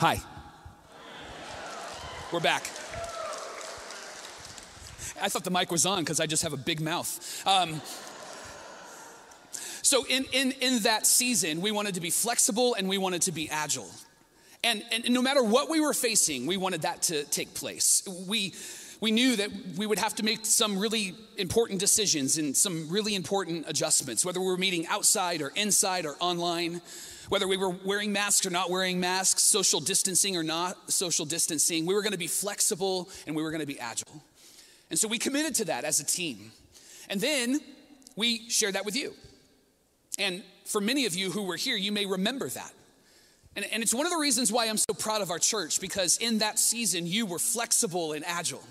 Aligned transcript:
Hi. 0.00 0.18
We're 2.32 2.40
back. 2.40 2.62
I 5.20 5.28
thought 5.28 5.44
the 5.44 5.50
mic 5.50 5.70
was 5.70 5.84
on 5.84 5.98
because 5.98 6.20
I 6.20 6.26
just 6.26 6.42
have 6.42 6.54
a 6.54 6.56
big 6.56 6.80
mouth. 6.80 7.46
Um, 7.46 7.82
so, 9.82 10.06
in, 10.08 10.24
in, 10.32 10.52
in 10.52 10.78
that 10.84 11.04
season, 11.04 11.60
we 11.60 11.70
wanted 11.70 11.96
to 11.96 12.00
be 12.00 12.08
flexible 12.08 12.72
and 12.76 12.88
we 12.88 12.96
wanted 12.96 13.20
to 13.22 13.32
be 13.32 13.50
agile. 13.50 13.90
And, 14.64 14.82
and 14.90 15.10
no 15.10 15.20
matter 15.20 15.42
what 15.42 15.68
we 15.68 15.80
were 15.80 15.92
facing, 15.92 16.46
we 16.46 16.56
wanted 16.56 16.80
that 16.80 17.02
to 17.02 17.24
take 17.24 17.52
place. 17.52 18.02
We, 18.26 18.54
we 19.02 19.10
knew 19.10 19.36
that 19.36 19.50
we 19.76 19.86
would 19.86 19.98
have 19.98 20.14
to 20.14 20.24
make 20.24 20.46
some 20.46 20.78
really 20.78 21.14
important 21.36 21.78
decisions 21.78 22.38
and 22.38 22.56
some 22.56 22.88
really 22.88 23.14
important 23.14 23.66
adjustments, 23.68 24.24
whether 24.24 24.40
we 24.40 24.46
were 24.46 24.56
meeting 24.56 24.86
outside 24.86 25.42
or 25.42 25.52
inside 25.56 26.06
or 26.06 26.16
online, 26.20 26.80
whether 27.30 27.46
we 27.46 27.56
were 27.56 27.70
wearing 27.70 28.12
masks 28.12 28.44
or 28.44 28.50
not 28.50 28.70
wearing 28.70 28.98
masks, 28.98 29.42
social 29.44 29.78
distancing 29.78 30.36
or 30.36 30.42
not 30.42 30.92
social 30.92 31.24
distancing. 31.24 31.86
We 31.86 31.94
were 31.94 32.02
going 32.02 32.12
to 32.12 32.18
be 32.18 32.26
flexible 32.26 33.08
and 33.26 33.36
we 33.36 33.42
were 33.42 33.52
going 33.52 33.60
to 33.60 33.66
be 33.66 33.78
agile. 33.78 34.22
And 34.90 34.98
so 34.98 35.06
we 35.06 35.16
committed 35.16 35.54
to 35.54 35.64
that 35.66 35.84
as 35.84 36.00
a 36.00 36.04
team. 36.04 36.50
And 37.08 37.20
then 37.20 37.60
we 38.16 38.48
shared 38.50 38.74
that 38.74 38.84
with 38.84 38.96
you. 38.96 39.14
And 40.18 40.42
for 40.64 40.80
many 40.80 41.06
of 41.06 41.14
you 41.14 41.30
who 41.30 41.44
were 41.44 41.56
here, 41.56 41.76
you 41.76 41.92
may 41.92 42.04
remember 42.04 42.48
that. 42.48 42.72
And, 43.54 43.64
and 43.72 43.80
it's 43.80 43.94
one 43.94 44.06
of 44.06 44.12
the 44.12 44.18
reasons 44.18 44.50
why 44.50 44.66
I'm 44.66 44.76
so 44.76 44.92
proud 44.92 45.22
of 45.22 45.30
our 45.30 45.38
church 45.38 45.80
because 45.80 46.16
in 46.18 46.38
that 46.38 46.58
season, 46.58 47.06
you 47.06 47.26
were 47.26 47.38
flexible 47.38 48.12
and 48.12 48.24
agile. 48.26 48.64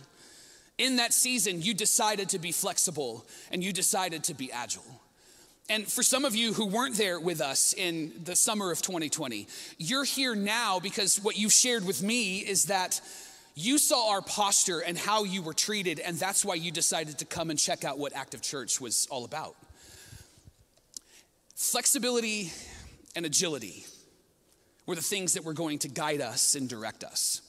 In 0.78 0.98
that 0.98 1.14
season, 1.14 1.62
you 1.62 1.74
decided 1.74 2.28
to 2.30 2.40
be 2.40 2.52
flexible 2.52 3.26
and 3.54 3.64
you 3.64 3.72
decided 3.72 4.26
to 4.26 4.34
be 4.34 4.52
agile. 4.52 5.00
And 5.70 5.88
for 5.88 6.02
some 6.02 6.26
of 6.26 6.36
you 6.36 6.54
who 6.54 6.66
weren't 6.66 6.98
there 6.98 7.20
with 7.20 7.42
us 7.42 7.74
in 7.74 8.12
the 8.24 8.36
summer 8.36 8.72
of 8.72 8.82
2020, 8.82 9.48
you're 9.78 10.04
here 10.04 10.34
now 10.34 10.80
because 10.80 11.18
what 11.18 11.38
you've 11.38 11.54
shared 11.54 11.86
with 11.86 12.02
me 12.02 12.40
is 12.40 12.66
that 12.66 13.00
you 13.54 13.78
saw 13.78 14.12
our 14.12 14.22
posture 14.22 14.80
and 14.80 14.98
how 14.98 15.26
you 15.26 15.44
were 15.44 15.54
treated, 15.54 16.00
and 16.00 16.18
that's 16.18 16.44
why 16.44 16.56
you 16.56 16.72
decided 16.72 17.20
to 17.20 17.26
come 17.26 17.52
and 17.52 17.60
check 17.60 17.84
out 17.84 18.00
what 18.00 18.16
Active 18.16 18.42
Church 18.42 18.82
was 18.82 19.08
all 19.12 19.26
about. 19.26 19.56
Flexibility 21.56 22.52
and 23.16 23.26
agility 23.26 23.86
were 24.88 24.96
the 24.96 25.02
things 25.02 25.34
that 25.34 25.44
were 25.44 25.54
going 25.54 25.78
to 25.80 25.88
guide 25.88 26.22
us 26.22 26.56
and 26.56 26.68
direct 26.68 27.04
us. 27.04 27.42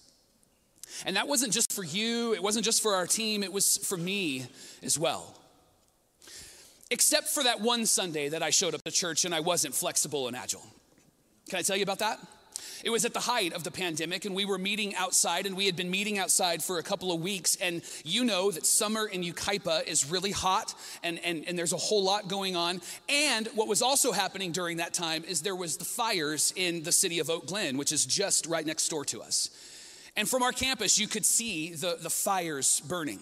And 1.06 1.16
that 1.16 1.26
wasn't 1.26 1.54
just 1.54 1.72
for 1.72 1.84
you, 1.84 2.34
it 2.34 2.42
wasn't 2.42 2.66
just 2.66 2.82
for 2.82 2.94
our 2.94 3.06
team, 3.06 3.42
it 3.42 3.52
was 3.52 3.78
for 3.78 3.96
me 3.96 4.46
as 4.82 4.98
well. 4.98 5.39
Except 6.90 7.28
for 7.28 7.44
that 7.44 7.60
one 7.60 7.86
Sunday 7.86 8.28
that 8.28 8.42
I 8.42 8.50
showed 8.50 8.74
up 8.74 8.82
to 8.82 8.90
church 8.90 9.24
and 9.24 9.34
I 9.34 9.40
wasn't 9.40 9.74
flexible 9.74 10.26
and 10.26 10.36
agile. 10.36 10.66
Can 11.48 11.58
I 11.58 11.62
tell 11.62 11.76
you 11.76 11.82
about 11.82 12.00
that? 12.00 12.18
It 12.84 12.90
was 12.90 13.04
at 13.04 13.12
the 13.12 13.20
height 13.20 13.52
of 13.52 13.64
the 13.64 13.70
pandemic, 13.70 14.24
and 14.24 14.34
we 14.34 14.44
were 14.44 14.58
meeting 14.58 14.94
outside, 14.94 15.46
and 15.46 15.56
we 15.56 15.66
had 15.66 15.76
been 15.76 15.90
meeting 15.90 16.18
outside 16.18 16.62
for 16.62 16.78
a 16.78 16.82
couple 16.82 17.12
of 17.12 17.20
weeks. 17.20 17.56
And 17.56 17.82
you 18.04 18.24
know 18.24 18.50
that 18.50 18.66
summer 18.66 19.06
in 19.06 19.22
Yucaipa 19.22 19.86
is 19.86 20.10
really 20.10 20.30
hot, 20.30 20.74
and, 21.02 21.18
and, 21.24 21.44
and 21.46 21.58
there's 21.58 21.72
a 21.72 21.78
whole 21.78 22.02
lot 22.02 22.28
going 22.28 22.56
on. 22.56 22.80
And 23.08 23.48
what 23.54 23.68
was 23.68 23.82
also 23.82 24.12
happening 24.12 24.52
during 24.52 24.78
that 24.78 24.94
time 24.94 25.24
is 25.24 25.42
there 25.42 25.56
was 25.56 25.76
the 25.76 25.84
fires 25.84 26.52
in 26.56 26.82
the 26.82 26.92
city 26.92 27.18
of 27.18 27.28
Oak 27.28 27.46
Glen, 27.46 27.76
which 27.76 27.92
is 27.92 28.06
just 28.06 28.46
right 28.46 28.64
next 28.64 28.88
door 28.88 29.04
to 29.06 29.22
us. 29.22 29.50
And 30.16 30.28
from 30.28 30.42
our 30.42 30.52
campus, 30.52 30.98
you 30.98 31.06
could 31.06 31.24
see 31.24 31.74
the, 31.74 31.98
the 32.00 32.10
fires 32.10 32.80
burning. 32.80 33.20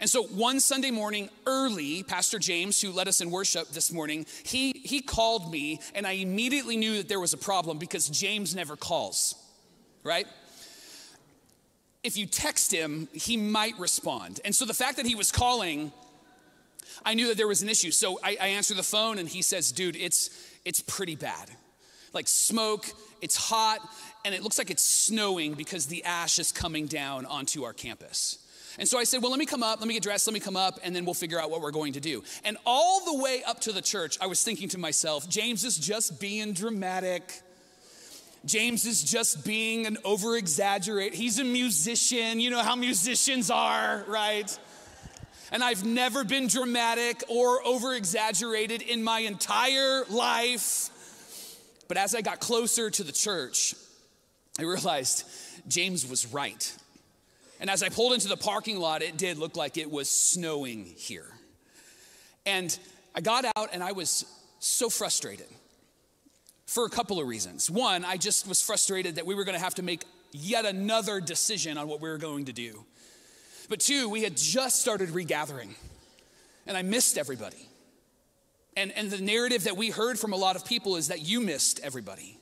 And 0.00 0.08
so 0.08 0.22
one 0.22 0.60
Sunday 0.60 0.90
morning 0.90 1.28
early, 1.46 2.02
Pastor 2.02 2.38
James, 2.38 2.80
who 2.80 2.90
led 2.90 3.06
us 3.06 3.20
in 3.20 3.30
worship 3.30 3.68
this 3.68 3.92
morning, 3.92 4.24
he, 4.44 4.72
he 4.72 5.02
called 5.02 5.52
me, 5.52 5.78
and 5.94 6.06
I 6.06 6.12
immediately 6.12 6.78
knew 6.78 6.96
that 6.96 7.08
there 7.08 7.20
was 7.20 7.34
a 7.34 7.38
problem 7.38 7.76
because 7.76 8.08
James 8.08 8.56
never 8.56 8.76
calls, 8.76 9.34
right? 10.02 10.26
If 12.02 12.16
you 12.16 12.24
text 12.24 12.72
him, 12.72 13.08
he 13.12 13.36
might 13.36 13.78
respond. 13.78 14.40
And 14.42 14.54
so 14.54 14.64
the 14.64 14.72
fact 14.72 14.96
that 14.96 15.04
he 15.04 15.14
was 15.14 15.30
calling, 15.30 15.92
I 17.04 17.12
knew 17.12 17.28
that 17.28 17.36
there 17.36 17.48
was 17.48 17.60
an 17.60 17.68
issue. 17.68 17.90
So 17.90 18.18
I, 18.22 18.38
I 18.40 18.46
answer 18.48 18.72
the 18.72 18.82
phone, 18.82 19.18
and 19.18 19.28
he 19.28 19.42
says, 19.42 19.70
Dude, 19.70 19.96
it's, 19.96 20.30
it's 20.64 20.80
pretty 20.80 21.14
bad. 21.14 21.50
Like 22.14 22.26
smoke, 22.26 22.86
it's 23.20 23.36
hot, 23.36 23.86
and 24.24 24.34
it 24.34 24.42
looks 24.42 24.56
like 24.56 24.70
it's 24.70 24.82
snowing 24.82 25.52
because 25.52 25.86
the 25.86 26.04
ash 26.04 26.38
is 26.38 26.52
coming 26.52 26.86
down 26.86 27.26
onto 27.26 27.64
our 27.64 27.74
campus. 27.74 28.38
And 28.78 28.88
so 28.88 28.98
I 28.98 29.04
said, 29.04 29.22
Well, 29.22 29.30
let 29.30 29.38
me 29.38 29.46
come 29.46 29.62
up, 29.62 29.80
let 29.80 29.88
me 29.88 29.94
get 29.94 30.02
dressed, 30.02 30.26
let 30.26 30.34
me 30.34 30.40
come 30.40 30.56
up, 30.56 30.78
and 30.82 30.94
then 30.94 31.04
we'll 31.04 31.14
figure 31.14 31.40
out 31.40 31.50
what 31.50 31.60
we're 31.60 31.70
going 31.70 31.94
to 31.94 32.00
do. 32.00 32.22
And 32.44 32.56
all 32.64 33.04
the 33.04 33.22
way 33.22 33.42
up 33.46 33.60
to 33.60 33.72
the 33.72 33.82
church, 33.82 34.18
I 34.20 34.26
was 34.26 34.42
thinking 34.42 34.68
to 34.70 34.78
myself, 34.78 35.28
James 35.28 35.64
is 35.64 35.76
just 35.76 36.20
being 36.20 36.52
dramatic. 36.52 37.42
James 38.44 38.86
is 38.86 39.02
just 39.02 39.44
being 39.44 39.86
an 39.86 39.98
over 40.04 40.36
exaggerate. 40.36 41.14
He's 41.14 41.38
a 41.38 41.44
musician. 41.44 42.40
You 42.40 42.50
know 42.50 42.62
how 42.62 42.74
musicians 42.74 43.50
are, 43.50 44.04
right? 44.08 44.58
And 45.52 45.62
I've 45.62 45.84
never 45.84 46.24
been 46.24 46.46
dramatic 46.46 47.22
or 47.28 47.66
over 47.66 47.94
exaggerated 47.94 48.82
in 48.82 49.02
my 49.02 49.20
entire 49.20 50.04
life. 50.06 50.90
But 51.88 51.96
as 51.96 52.14
I 52.14 52.22
got 52.22 52.40
closer 52.40 52.88
to 52.88 53.02
the 53.02 53.12
church, 53.12 53.74
I 54.58 54.62
realized 54.62 55.24
James 55.68 56.06
was 56.06 56.32
right. 56.32 56.72
And 57.60 57.68
as 57.68 57.82
I 57.82 57.90
pulled 57.90 58.14
into 58.14 58.26
the 58.26 58.36
parking 58.36 58.80
lot, 58.80 59.02
it 59.02 59.18
did 59.18 59.38
look 59.38 59.56
like 59.56 59.76
it 59.76 59.90
was 59.90 60.08
snowing 60.08 60.84
here. 60.84 61.26
And 62.46 62.76
I 63.14 63.20
got 63.20 63.44
out 63.56 63.70
and 63.72 63.84
I 63.84 63.92
was 63.92 64.24
so 64.58 64.88
frustrated 64.88 65.46
for 66.66 66.86
a 66.86 66.90
couple 66.90 67.20
of 67.20 67.28
reasons. 67.28 67.70
One, 67.70 68.04
I 68.04 68.16
just 68.16 68.48
was 68.48 68.62
frustrated 68.62 69.16
that 69.16 69.26
we 69.26 69.34
were 69.34 69.44
going 69.44 69.58
to 69.58 69.62
have 69.62 69.74
to 69.74 69.82
make 69.82 70.04
yet 70.32 70.64
another 70.64 71.20
decision 71.20 71.76
on 71.76 71.86
what 71.86 72.00
we 72.00 72.08
were 72.08 72.18
going 72.18 72.46
to 72.46 72.52
do. 72.52 72.84
But 73.68 73.80
two, 73.80 74.08
we 74.08 74.22
had 74.22 74.36
just 74.36 74.80
started 74.80 75.10
regathering 75.10 75.74
and 76.66 76.76
I 76.76 76.82
missed 76.82 77.18
everybody. 77.18 77.68
And, 78.76 78.92
and 78.92 79.10
the 79.10 79.20
narrative 79.20 79.64
that 79.64 79.76
we 79.76 79.90
heard 79.90 80.18
from 80.18 80.32
a 80.32 80.36
lot 80.36 80.56
of 80.56 80.64
people 80.64 80.96
is 80.96 81.08
that 81.08 81.20
you 81.20 81.40
missed 81.40 81.80
everybody. 81.80 82.38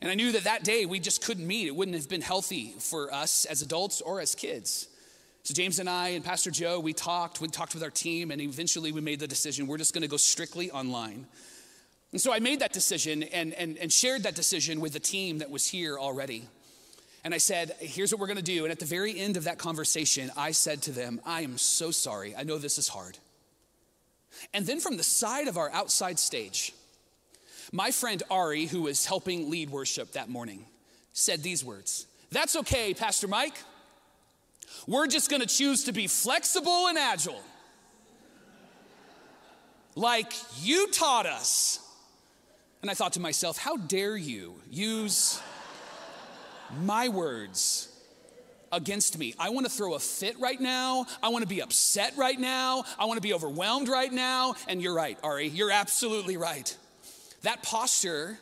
And 0.00 0.10
I 0.10 0.14
knew 0.14 0.32
that 0.32 0.44
that 0.44 0.62
day 0.62 0.86
we 0.86 1.00
just 1.00 1.24
couldn't 1.24 1.46
meet. 1.46 1.66
It 1.66 1.74
wouldn't 1.74 1.96
have 1.96 2.08
been 2.08 2.22
healthy 2.22 2.74
for 2.78 3.12
us 3.12 3.44
as 3.46 3.62
adults 3.62 4.00
or 4.00 4.20
as 4.20 4.34
kids. 4.34 4.88
So 5.42 5.54
James 5.54 5.78
and 5.78 5.88
I 5.88 6.08
and 6.08 6.24
Pastor 6.24 6.50
Joe, 6.50 6.78
we 6.78 6.92
talked, 6.92 7.40
we 7.40 7.48
talked 7.48 7.74
with 7.74 7.82
our 7.82 7.90
team, 7.90 8.30
and 8.30 8.40
eventually 8.40 8.92
we 8.92 9.00
made 9.00 9.18
the 9.18 9.26
decision 9.26 9.66
we're 9.66 9.78
just 9.78 9.94
gonna 9.94 10.06
go 10.06 10.16
strictly 10.16 10.70
online. 10.70 11.26
And 12.12 12.20
so 12.20 12.32
I 12.32 12.38
made 12.38 12.60
that 12.60 12.72
decision 12.72 13.22
and, 13.22 13.52
and, 13.54 13.76
and 13.78 13.92
shared 13.92 14.22
that 14.22 14.34
decision 14.34 14.80
with 14.80 14.92
the 14.92 15.00
team 15.00 15.38
that 15.38 15.50
was 15.50 15.66
here 15.66 15.98
already. 15.98 16.46
And 17.24 17.34
I 17.34 17.38
said, 17.38 17.74
here's 17.80 18.12
what 18.12 18.20
we're 18.20 18.26
gonna 18.28 18.42
do. 18.42 18.64
And 18.64 18.72
at 18.72 18.78
the 18.78 18.84
very 18.84 19.18
end 19.18 19.36
of 19.36 19.44
that 19.44 19.58
conversation, 19.58 20.30
I 20.36 20.52
said 20.52 20.82
to 20.82 20.92
them, 20.92 21.20
I 21.26 21.42
am 21.42 21.58
so 21.58 21.90
sorry. 21.90 22.36
I 22.36 22.44
know 22.44 22.58
this 22.58 22.78
is 22.78 22.88
hard. 22.88 23.18
And 24.54 24.66
then 24.66 24.80
from 24.80 24.96
the 24.96 25.02
side 25.02 25.48
of 25.48 25.56
our 25.56 25.70
outside 25.70 26.18
stage, 26.18 26.72
my 27.72 27.90
friend 27.90 28.22
Ari, 28.30 28.66
who 28.66 28.82
was 28.82 29.06
helping 29.06 29.50
lead 29.50 29.70
worship 29.70 30.12
that 30.12 30.28
morning, 30.28 30.64
said 31.12 31.42
these 31.42 31.64
words 31.64 32.06
That's 32.30 32.56
okay, 32.56 32.94
Pastor 32.94 33.28
Mike. 33.28 33.56
We're 34.86 35.06
just 35.06 35.30
gonna 35.30 35.46
choose 35.46 35.84
to 35.84 35.92
be 35.92 36.06
flexible 36.06 36.88
and 36.88 36.98
agile. 36.98 37.42
Like 39.94 40.32
you 40.60 40.88
taught 40.88 41.26
us. 41.26 41.80
And 42.80 42.90
I 42.90 42.94
thought 42.94 43.14
to 43.14 43.20
myself, 43.20 43.58
how 43.58 43.76
dare 43.76 44.16
you 44.16 44.54
use 44.70 45.40
my 46.84 47.08
words 47.08 47.88
against 48.72 49.18
me. 49.18 49.34
I 49.38 49.50
want 49.50 49.66
to 49.66 49.72
throw 49.72 49.94
a 49.94 49.98
fit 49.98 50.38
right 50.38 50.60
now. 50.60 51.06
I 51.22 51.28
want 51.28 51.42
to 51.42 51.48
be 51.48 51.62
upset 51.62 52.14
right 52.16 52.38
now. 52.38 52.84
I 52.98 53.06
want 53.06 53.16
to 53.16 53.22
be 53.22 53.32
overwhelmed 53.32 53.88
right 53.88 54.12
now. 54.12 54.54
And 54.68 54.82
you're 54.82 54.94
right, 54.94 55.18
Ari. 55.22 55.48
You're 55.48 55.70
absolutely 55.70 56.36
right. 56.36 56.76
That 57.48 57.62
posture 57.62 58.38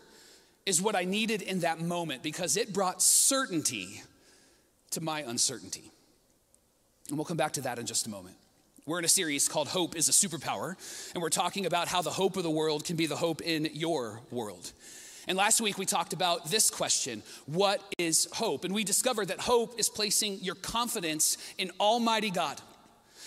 is 0.67 0.83
what 0.83 0.97
I 0.97 1.05
needed 1.05 1.41
in 1.41 1.61
that 1.61 1.81
moment 1.81 2.25
because 2.25 2.57
it 2.57 2.73
brought 2.73 3.01
certainty 3.01 4.03
to 4.91 5.01
my 5.01 5.21
uncertainty. 5.21 5.93
And 7.09 7.17
we'll 7.17 7.25
come 7.25 7.37
back 7.37 7.53
to 7.53 7.61
that 7.61 7.79
in 7.79 7.87
just 7.87 8.09
a 8.09 8.11
moment. 8.11 8.35
We're 8.85 8.99
in 8.99 9.05
a 9.05 9.09
series 9.09 9.47
called 9.47 9.69
Hope 9.69 9.95
is 9.95 10.09
a 10.09 10.11
Superpower, 10.11 10.75
and 11.15 11.23
we're 11.23 11.29
talking 11.29 11.67
about 11.67 11.87
how 11.87 12.03
the 12.03 12.11
hope 12.11 12.37
of 12.37 12.43
the 12.43 12.51
world 12.51 12.85
can 12.85 12.97
be 12.97 13.07
the 13.07 13.15
hope 13.15 13.43
in 13.43 13.69
your 13.75 14.23
world. 14.33 14.73
And 15.29 15.39
last 15.39 15.61
week 15.61 15.79
we 15.79 15.87
talked 15.87 16.13
about 16.13 16.51
this 16.51 16.69
question 16.69 17.23
What 17.47 17.81
is 17.99 18.27
hope? 18.33 18.65
And 18.65 18.75
we 18.75 18.83
discovered 18.83 19.29
that 19.29 19.39
hope 19.39 19.79
is 19.79 19.89
placing 19.89 20.41
your 20.41 20.57
confidence 20.57 21.39
in 21.59 21.71
Almighty 21.79 22.31
God 22.31 22.61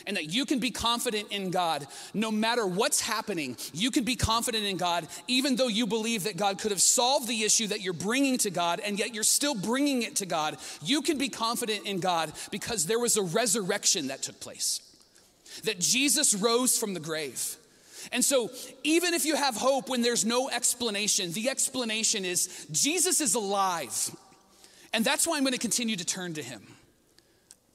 and 0.08 0.18
that 0.18 0.34
you 0.34 0.46
can 0.46 0.60
be 0.60 0.72
confident 0.72 1.28
in 1.32 1.52
God 1.52 1.88
no 2.14 2.32
matter 2.32 2.66
what's 2.66 3.02
happening. 3.02 3.58
You 3.74 3.92
can 3.92 4.04
be 4.04 4.16
confident 4.16 4.66
in 4.66 4.78
God 4.78 5.08
even 5.28 5.56
though 5.56 5.68
you 5.68 5.88
believe 5.88 6.24
that 6.24 6.38
God 6.38 6.60
could 6.60 6.72
have 6.72 6.82
solved 6.82 7.28
the 7.28 7.44
issue 7.44 7.68
that 7.68 7.82
you're 7.82 7.94
bringing 7.94 8.38
to 8.40 8.50
God 8.50 8.80
and 8.80 8.98
yet 8.98 9.14
you're 9.14 9.24
still 9.24 9.56
bringing 9.56 10.04
it 10.04 10.18
to 10.18 10.26
God. 10.26 10.58
You 10.84 11.02
can 11.02 11.18
be 11.18 11.30
confident 11.30 11.86
in 11.86 12.00
God 12.00 12.32
because 12.52 12.86
there 12.86 13.00
was 13.00 13.18
a 13.18 13.22
resurrection 13.22 14.08
that 14.08 14.24
took 14.24 14.40
place, 14.40 14.82
that 15.64 15.80
Jesus 15.80 16.34
rose 16.34 16.78
from 16.78 16.94
the 16.94 17.00
grave. 17.00 17.56
And 18.12 18.24
so, 18.24 18.50
even 18.84 19.14
if 19.14 19.26
you 19.26 19.36
have 19.36 19.56
hope 19.56 19.90
when 19.90 20.02
there's 20.02 20.26
no 20.26 20.50
explanation, 20.50 21.32
the 21.34 21.50
explanation 21.50 22.26
is 22.26 22.66
Jesus 22.72 23.22
is 23.22 23.36
alive. 23.36 24.16
And 24.94 25.06
that's 25.06 25.28
why 25.28 25.38
I'm 25.38 25.44
going 25.44 25.54
to 25.54 25.60
continue 25.60 25.96
to 25.96 26.06
turn 26.06 26.34
to 26.36 26.44
him. 26.44 26.62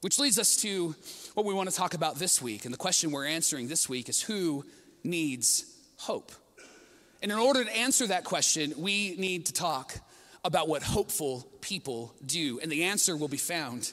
Which 0.01 0.19
leads 0.19 0.39
us 0.39 0.57
to 0.57 0.95
what 1.35 1.45
we 1.45 1.53
want 1.53 1.69
to 1.69 1.75
talk 1.75 1.95
about 1.95 2.17
this 2.17 2.41
week. 2.41 2.65
And 2.65 2.73
the 2.73 2.79
question 2.79 3.11
we're 3.11 3.27
answering 3.27 3.69
this 3.69 3.89
week 3.89 4.09
is 4.09 4.23
who 4.23 4.65
needs 5.03 5.67
hope? 5.99 6.33
And 7.23 7.33
in 7.33 7.39
order 7.39 7.65
to 7.65 7.77
answer 7.77 8.07
that 8.07 8.25
question, 8.25 8.73
we 8.79 9.17
need 9.17 9.47
to 9.47 9.53
talk 9.53 9.95
about 10.45 10.69
what 10.69 10.83
hopeful 10.83 11.47
people 11.61 12.15
do. 12.25 12.61
And 12.63 12.71
the 12.71 12.85
answer 12.85 13.17
will 13.17 13.29
be 13.29 13.37
found 13.37 13.93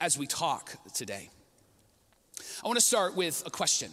as 0.00 0.18
we 0.18 0.26
talk 0.26 0.72
today. 0.92 1.30
I 2.64 2.66
want 2.66 2.78
to 2.78 2.84
start 2.84 3.14
with 3.14 3.42
a 3.46 3.50
question. 3.50 3.90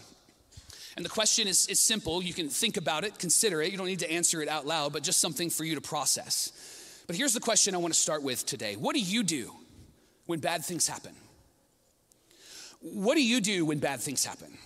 And 0.96 1.06
the 1.06 1.10
question 1.10 1.48
is, 1.48 1.68
is 1.68 1.80
simple. 1.80 2.24
You 2.24 2.34
can 2.34 2.50
think 2.50 2.78
about 2.78 3.04
it, 3.04 3.20
consider 3.20 3.62
it. 3.62 3.72
You 3.72 3.78
don't 3.78 3.88
need 3.88 4.00
to 4.00 4.12
answer 4.12 4.42
it 4.42 4.50
out 4.50 4.66
loud, 4.66 4.94
but 4.94 5.04
just 5.04 5.20
something 5.20 5.50
for 5.50 5.64
you 5.64 5.76
to 5.76 5.82
process. 5.82 7.04
But 7.06 7.16
here's 7.16 7.34
the 7.34 7.40
question 7.40 7.76
I 7.76 7.78
want 7.78 7.94
to 7.94 8.00
start 8.00 8.24
with 8.24 8.46
today 8.46 8.76
What 8.76 8.96
do 8.96 9.02
you 9.02 9.24
do 9.24 9.54
when 10.26 10.40
bad 10.40 10.66
things 10.66 10.88
happen? 10.88 11.14
What 12.82 13.16
do 13.16 13.24
you 13.24 13.42
do 13.42 13.66
when 13.66 13.80
bad 13.80 14.00
things 14.00 14.24
happen? 14.24 14.58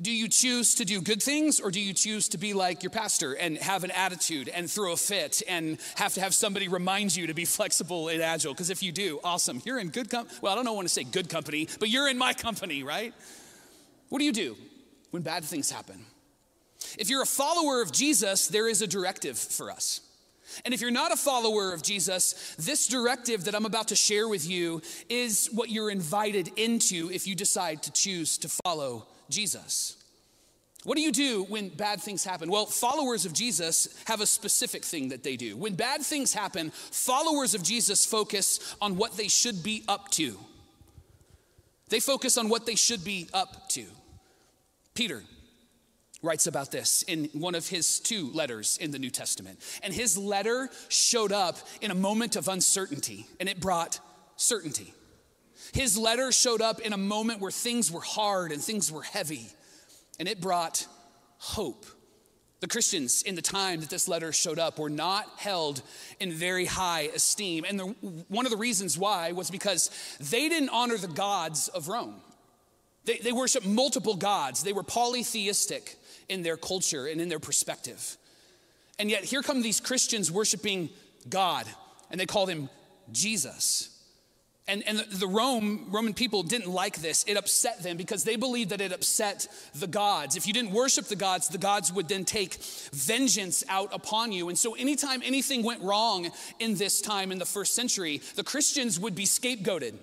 Do 0.00 0.12
you 0.12 0.28
choose 0.28 0.76
to 0.76 0.84
do 0.84 1.00
good 1.00 1.22
things 1.22 1.58
or 1.58 1.70
do 1.70 1.80
you 1.80 1.92
choose 1.92 2.28
to 2.30 2.38
be 2.38 2.54
like 2.54 2.82
your 2.82 2.90
pastor 2.90 3.32
and 3.32 3.58
have 3.58 3.82
an 3.82 3.90
attitude 3.90 4.48
and 4.48 4.70
throw 4.70 4.92
a 4.92 4.96
fit 4.96 5.42
and 5.48 5.78
have 5.96 6.14
to 6.14 6.20
have 6.20 6.34
somebody 6.34 6.68
remind 6.68 7.16
you 7.16 7.26
to 7.26 7.34
be 7.34 7.44
flexible 7.56 8.08
and 8.08 8.22
agile? 8.22 8.52
Because 8.52 8.70
if 8.70 8.82
you 8.82 8.92
do, 8.92 9.20
awesome. 9.24 9.60
You're 9.64 9.78
in 9.78 9.88
good 9.88 10.08
company. 10.08 10.38
Well, 10.40 10.52
I 10.52 10.54
don't 10.54 10.64
know 10.64 10.74
want 10.74 10.86
to 10.86 10.92
say 10.92 11.04
good 11.04 11.28
company, 11.28 11.68
but 11.80 11.88
you're 11.88 12.08
in 12.08 12.18
my 12.18 12.32
company, 12.34 12.82
right? 12.82 13.12
What 14.08 14.20
do 14.20 14.24
you 14.24 14.32
do 14.32 14.56
when 15.10 15.22
bad 15.22 15.44
things 15.44 15.70
happen? 15.70 16.04
If 16.98 17.10
you're 17.10 17.22
a 17.22 17.26
follower 17.26 17.82
of 17.82 17.90
Jesus, 17.90 18.48
there 18.48 18.68
is 18.68 18.82
a 18.82 18.86
directive 18.86 19.38
for 19.38 19.70
us. 19.70 20.00
And 20.64 20.72
if 20.72 20.80
you're 20.80 20.90
not 20.90 21.12
a 21.12 21.16
follower 21.16 21.72
of 21.72 21.82
Jesus, 21.82 22.54
this 22.58 22.86
directive 22.86 23.44
that 23.44 23.54
I'm 23.54 23.66
about 23.66 23.88
to 23.88 23.96
share 23.96 24.28
with 24.28 24.48
you 24.48 24.82
is 25.08 25.48
what 25.52 25.70
you're 25.70 25.90
invited 25.90 26.50
into 26.56 27.10
if 27.12 27.26
you 27.26 27.34
decide 27.34 27.82
to 27.84 27.92
choose 27.92 28.38
to 28.38 28.48
follow 28.64 29.06
Jesus. 29.28 29.96
What 30.84 30.96
do 30.96 31.02
you 31.02 31.10
do 31.10 31.42
when 31.44 31.68
bad 31.68 32.00
things 32.00 32.24
happen? 32.24 32.48
Well, 32.48 32.66
followers 32.66 33.26
of 33.26 33.32
Jesus 33.32 33.88
have 34.06 34.20
a 34.20 34.26
specific 34.26 34.84
thing 34.84 35.08
that 35.08 35.24
they 35.24 35.36
do. 35.36 35.56
When 35.56 35.74
bad 35.74 36.02
things 36.02 36.32
happen, 36.32 36.70
followers 36.70 37.56
of 37.56 37.64
Jesus 37.64 38.06
focus 38.06 38.76
on 38.80 38.96
what 38.96 39.16
they 39.16 39.26
should 39.26 39.64
be 39.64 39.82
up 39.88 40.10
to. 40.12 40.38
They 41.88 41.98
focus 41.98 42.38
on 42.38 42.48
what 42.48 42.66
they 42.66 42.76
should 42.76 43.02
be 43.02 43.28
up 43.34 43.68
to. 43.70 43.84
Peter 44.94 45.24
writes 46.26 46.46
about 46.46 46.70
this 46.70 47.02
in 47.02 47.30
one 47.32 47.54
of 47.54 47.68
his 47.68 48.00
two 48.00 48.30
letters 48.32 48.78
in 48.80 48.90
the 48.90 48.98
New 48.98 49.10
Testament. 49.10 49.58
And 49.82 49.94
his 49.94 50.18
letter 50.18 50.68
showed 50.88 51.32
up 51.32 51.56
in 51.80 51.90
a 51.90 51.94
moment 51.94 52.36
of 52.36 52.48
uncertainty, 52.48 53.26
and 53.40 53.48
it 53.48 53.60
brought 53.60 54.00
certainty. 54.36 54.92
His 55.72 55.96
letter 55.96 56.32
showed 56.32 56.60
up 56.60 56.80
in 56.80 56.92
a 56.92 56.98
moment 56.98 57.40
where 57.40 57.50
things 57.50 57.90
were 57.90 58.00
hard 58.00 58.52
and 58.52 58.60
things 58.60 58.90
were 58.92 59.02
heavy, 59.02 59.48
and 60.18 60.28
it 60.28 60.40
brought 60.40 60.86
hope. 61.38 61.86
The 62.60 62.68
Christians 62.68 63.22
in 63.22 63.34
the 63.34 63.42
time 63.42 63.80
that 63.80 63.90
this 63.90 64.08
letter 64.08 64.32
showed 64.32 64.58
up 64.58 64.78
were 64.78 64.90
not 64.90 65.26
held 65.36 65.82
in 66.18 66.32
very 66.32 66.64
high 66.64 67.02
esteem. 67.14 67.64
And 67.68 67.78
the, 67.78 67.84
one 68.28 68.46
of 68.46 68.50
the 68.50 68.56
reasons 68.56 68.96
why 68.96 69.32
was 69.32 69.50
because 69.50 69.90
they 70.18 70.48
didn't 70.48 70.70
honor 70.70 70.96
the 70.96 71.08
gods 71.08 71.68
of 71.68 71.88
Rome. 71.88 72.16
They, 73.04 73.18
they 73.18 73.32
worshiped 73.32 73.66
multiple 73.66 74.16
gods, 74.16 74.62
they 74.62 74.72
were 74.72 74.82
polytheistic 74.82 75.96
in 76.28 76.42
their 76.42 76.56
culture 76.56 77.06
and 77.06 77.20
in 77.20 77.28
their 77.28 77.40
perspective. 77.40 78.16
And 78.98 79.10
yet, 79.10 79.24
here 79.24 79.42
come 79.42 79.62
these 79.62 79.80
Christians 79.80 80.32
worshiping 80.32 80.88
God, 81.28 81.66
and 82.10 82.18
they 82.18 82.26
call 82.26 82.46
him 82.46 82.70
Jesus. 83.12 83.90
And, 84.68 84.82
and 84.88 84.98
the 84.98 85.28
Rome, 85.28 85.86
Roman 85.90 86.12
people 86.12 86.42
didn't 86.42 86.68
like 86.68 86.96
this. 86.96 87.24
It 87.28 87.36
upset 87.36 87.84
them 87.84 87.96
because 87.96 88.24
they 88.24 88.34
believed 88.34 88.70
that 88.70 88.80
it 88.80 88.92
upset 88.92 89.46
the 89.76 89.86
gods. 89.86 90.34
If 90.34 90.48
you 90.48 90.52
didn't 90.52 90.72
worship 90.72 91.04
the 91.04 91.14
gods, 91.14 91.48
the 91.48 91.58
gods 91.58 91.92
would 91.92 92.08
then 92.08 92.24
take 92.24 92.54
vengeance 92.92 93.62
out 93.68 93.90
upon 93.92 94.32
you. 94.32 94.48
And 94.48 94.58
so, 94.58 94.74
anytime 94.74 95.22
anything 95.24 95.62
went 95.62 95.82
wrong 95.82 96.32
in 96.58 96.74
this 96.74 97.00
time 97.00 97.30
in 97.30 97.38
the 97.38 97.46
first 97.46 97.74
century, 97.74 98.20
the 98.34 98.42
Christians 98.42 98.98
would 98.98 99.14
be 99.14 99.24
scapegoated, 99.24 99.94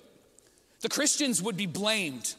the 0.79 0.89
Christians 0.89 1.41
would 1.41 1.57
be 1.57 1.65
blamed. 1.65 2.35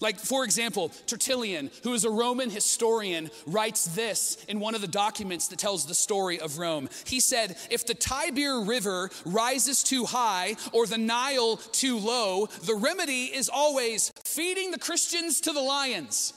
Like, 0.00 0.18
for 0.18 0.44
example, 0.44 0.90
Tertullian, 1.06 1.70
who 1.82 1.94
is 1.94 2.04
a 2.04 2.10
Roman 2.10 2.50
historian, 2.50 3.30
writes 3.46 3.86
this 3.86 4.44
in 4.48 4.60
one 4.60 4.74
of 4.74 4.80
the 4.80 4.88
documents 4.88 5.48
that 5.48 5.58
tells 5.58 5.86
the 5.86 5.94
story 5.94 6.40
of 6.40 6.58
Rome. 6.58 6.88
He 7.06 7.20
said, 7.20 7.56
If 7.70 7.86
the 7.86 7.94
Tiber 7.94 8.60
River 8.60 9.10
rises 9.24 9.82
too 9.82 10.04
high 10.04 10.56
or 10.72 10.86
the 10.86 10.98
Nile 10.98 11.56
too 11.56 11.98
low, 11.98 12.46
the 12.64 12.74
remedy 12.74 13.24
is 13.24 13.48
always 13.48 14.12
feeding 14.24 14.70
the 14.70 14.78
Christians 14.78 15.40
to 15.42 15.52
the 15.52 15.60
lions 15.60 16.34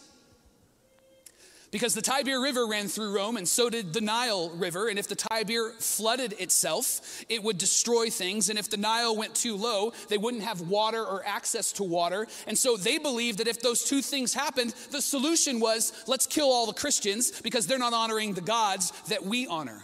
because 1.72 1.94
the 1.94 2.02
Tiber 2.02 2.40
River 2.40 2.66
ran 2.66 2.88
through 2.88 3.16
Rome 3.16 3.38
and 3.38 3.48
so 3.48 3.70
did 3.70 3.94
the 3.94 4.02
Nile 4.02 4.50
River. 4.52 4.88
And 4.88 4.98
if 4.98 5.08
the 5.08 5.16
Tiber 5.16 5.74
flooded 5.80 6.34
itself, 6.34 7.26
it 7.30 7.44
would 7.44 7.58
destroy 7.58 8.10
things. 8.10 8.50
And 8.50 8.58
if 8.58 8.70
the 8.70 8.78
Nile 8.78 9.16
went 9.16 9.36
too 9.36 9.56
low, 9.56 9.92
they 10.10 10.18
wouldn't 10.18 10.44
have 10.44 10.62
water 10.62 11.04
or 11.04 11.26
access 11.26 11.72
to 11.74 11.84
water. 11.84 12.28
And 12.48 12.58
so 12.58 12.78
they 12.78 12.98
believed 12.98 13.40
that 13.40 13.48
if 13.48 13.62
those 13.62 13.84
two 13.84 14.02
things 14.02 14.34
happened, 14.34 14.74
the 14.92 15.02
solution 15.02 15.60
was 15.60 15.92
let's 16.08 16.26
kill 16.26 16.52
all 16.52 16.68
the 16.68 16.74
Christians 16.74 17.42
because 17.42 17.68
they're 17.68 17.78
not 17.78 17.94
honoring 17.94 18.34
the 18.34 18.42
gods 18.42 18.92
that 19.10 19.26
we 19.26 19.48
honor. 19.48 19.84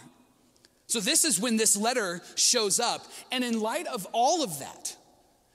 So 0.86 1.00
this 1.00 1.24
is 1.24 1.40
when 1.40 1.56
this 1.56 1.76
letter 1.76 2.22
shows 2.34 2.78
up. 2.78 3.06
And 3.32 3.42
in 3.42 3.60
light 3.60 3.86
of 3.86 4.06
all 4.12 4.42
of 4.42 4.58
that, 4.60 4.96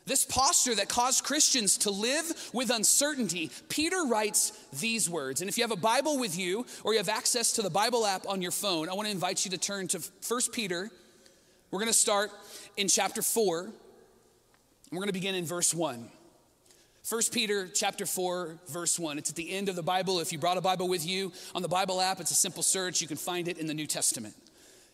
this 0.10 0.26
posture 0.26 0.76
that 0.76 0.90
caused 0.90 1.24
Christians 1.24 1.78
to 1.78 1.92
live 1.92 2.50
with 2.52 2.72
uncertainty, 2.72 3.52
Peter 3.70 4.06
writes 4.06 4.52
these 4.74 5.10
words. 5.10 5.42
And 5.42 5.50
if 5.50 5.58
you 5.58 5.64
have 5.64 5.72
a 5.72 5.78
Bible 5.78 6.18
with 6.18 6.38
you 6.38 6.66
or 6.84 6.94
you 6.94 6.98
have 6.98 7.10
access 7.10 7.54
to 7.54 7.62
the 7.62 7.70
Bible 7.70 8.06
app 8.06 8.28
on 8.28 8.42
your 8.42 8.52
phone, 8.52 8.90
I 8.90 8.94
want 8.94 9.06
to 9.06 9.12
invite 9.12 9.46
you 9.46 9.52
to 9.52 9.58
turn 9.58 9.88
to 9.90 10.02
1 10.28 10.42
Peter. 10.52 10.90
We're 11.72 11.80
going 11.80 11.92
to 11.92 11.98
start 11.98 12.32
in 12.76 12.88
chapter 12.88 13.22
4. 13.22 13.62
And 13.62 13.72
we're 14.92 14.98
going 14.98 15.10
to 15.10 15.14
begin 15.14 15.36
in 15.36 15.46
verse 15.46 15.74
1. 15.74 16.10
1 17.08 17.22
Peter 17.32 17.68
chapter 17.68 18.06
4 18.06 18.60
verse 18.68 19.00
1. 19.00 19.20
It's 19.20 19.30
at 19.30 19.36
the 19.36 19.52
end 19.52 19.70
of 19.70 19.76
the 19.76 19.84
Bible. 19.84 20.20
If 20.20 20.32
you 20.34 20.40
brought 20.40 20.58
a 20.58 20.62
Bible 20.62 20.90
with 20.90 21.06
you 21.06 21.32
on 21.54 21.62
the 21.62 21.68
Bible 21.68 22.02
app, 22.02 22.20
it's 22.20 22.32
a 22.32 22.36
simple 22.36 22.64
search. 22.64 23.00
You 23.00 23.08
can 23.08 23.18
find 23.18 23.48
it 23.48 23.60
in 23.60 23.68
the 23.68 23.74
New 23.76 23.88
Testament. 23.88 24.34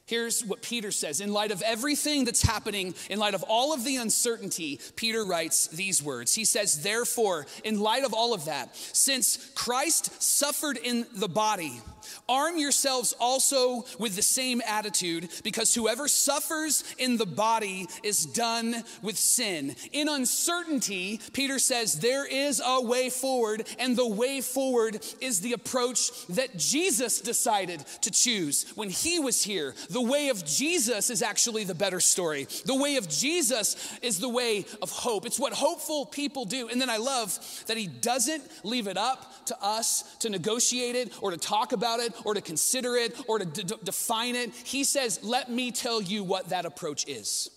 Here's 0.08 0.46
what 0.46 0.62
Peter 0.62 0.92
says. 0.92 1.20
In 1.20 1.34
light 1.34 1.52
of 1.52 1.64
everything 1.64 2.26
that's 2.26 2.44
happening, 2.44 2.94
in 3.10 3.18
light 3.18 3.34
of 3.34 3.44
all 3.44 3.74
of 3.74 3.84
the 3.84 3.96
uncertainty, 3.96 4.80
Peter 4.96 5.26
writes 5.26 5.66
these 5.68 6.04
words. 6.04 6.36
He 6.36 6.46
says, 6.46 6.84
Therefore, 6.84 7.48
in 7.64 7.80
light 7.80 8.04
of 8.04 8.14
all 8.14 8.34
of 8.34 8.46
that, 8.46 8.76
since 8.76 9.50
Christ 9.56 10.22
suffered 10.22 10.78
in 10.78 11.08
the 11.16 11.28
body, 11.28 11.82
Arm 12.28 12.58
yourselves 12.58 13.14
also 13.20 13.86
with 14.00 14.16
the 14.16 14.22
same 14.22 14.62
attitude, 14.66 15.30
because 15.44 15.74
whoever 15.74 16.08
suffers 16.08 16.84
in 16.98 17.18
the 17.18 17.26
body 17.26 17.88
is 18.04 18.26
done 18.26 18.84
with 19.02 19.18
sin. 19.18 19.76
In 19.92 20.10
uncertainty, 20.10 21.20
Peter 21.34 21.60
says 21.60 22.00
there 22.00 22.26
is 22.26 22.62
a 22.66 22.82
way 22.82 23.10
forward, 23.10 23.68
and 23.80 23.96
the 23.96 24.08
way 24.08 24.42
forward 24.42 25.06
is 25.22 25.42
the 25.42 25.54
approach 25.54 26.26
that 26.28 26.58
Jesus 26.58 27.22
decided 27.22 27.86
to 28.02 28.12
choose 28.12 28.66
when 28.76 28.90
he 28.90 29.20
was 29.20 29.44
here. 29.44 29.74
The 29.96 30.02
way 30.02 30.28
of 30.28 30.44
Jesus 30.44 31.10
is 31.10 31.22
actually 31.22 31.64
the 31.64 31.74
better 31.74 32.02
story. 32.02 32.50
The 32.66 32.76
way 32.76 32.98
of 32.98 33.08
Jesus 33.08 33.98
is 34.02 34.20
the 34.20 34.28
way 34.28 34.66
of 34.82 34.92
hope. 34.92 35.26
It's 35.26 35.40
what 35.40 35.54
hopeful 35.54 36.06
people 36.06 36.44
do. 36.44 36.68
And 36.68 36.82
then 36.82 36.90
I 36.90 36.98
love 36.98 37.40
that 37.68 37.78
he 37.78 37.88
doesn't 37.88 38.44
leave 38.66 38.88
it 38.88 38.98
up 38.98 39.46
to 39.46 39.58
us 39.62 40.18
to 40.18 40.30
negotiate 40.30 40.98
it 40.98 41.14
or 41.22 41.32
to 41.32 41.38
talk 41.38 41.72
about 41.72 42.02
it 42.02 42.14
or 42.26 42.34
to 42.34 42.42
consider 42.42 42.98
it 42.98 43.16
or 43.30 43.40
to 43.40 43.46
d- 43.46 43.74
define 43.86 44.36
it. 44.36 44.54
He 44.54 44.84
says, 44.84 45.22
Let 45.24 45.50
me 45.50 45.72
tell 45.72 46.02
you 46.02 46.26
what 46.26 46.50
that 46.50 46.66
approach 46.66 47.08
is. 47.08 47.50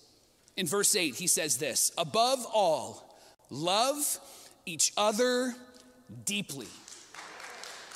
In 0.57 0.69
verse 0.69 0.95
8, 0.95 1.17
he 1.17 1.27
says 1.27 1.57
this 1.57 1.91
Above 1.99 2.47
all, 2.55 3.19
love 3.51 4.21
each 4.65 4.93
other 4.97 5.57
deeply 6.25 6.69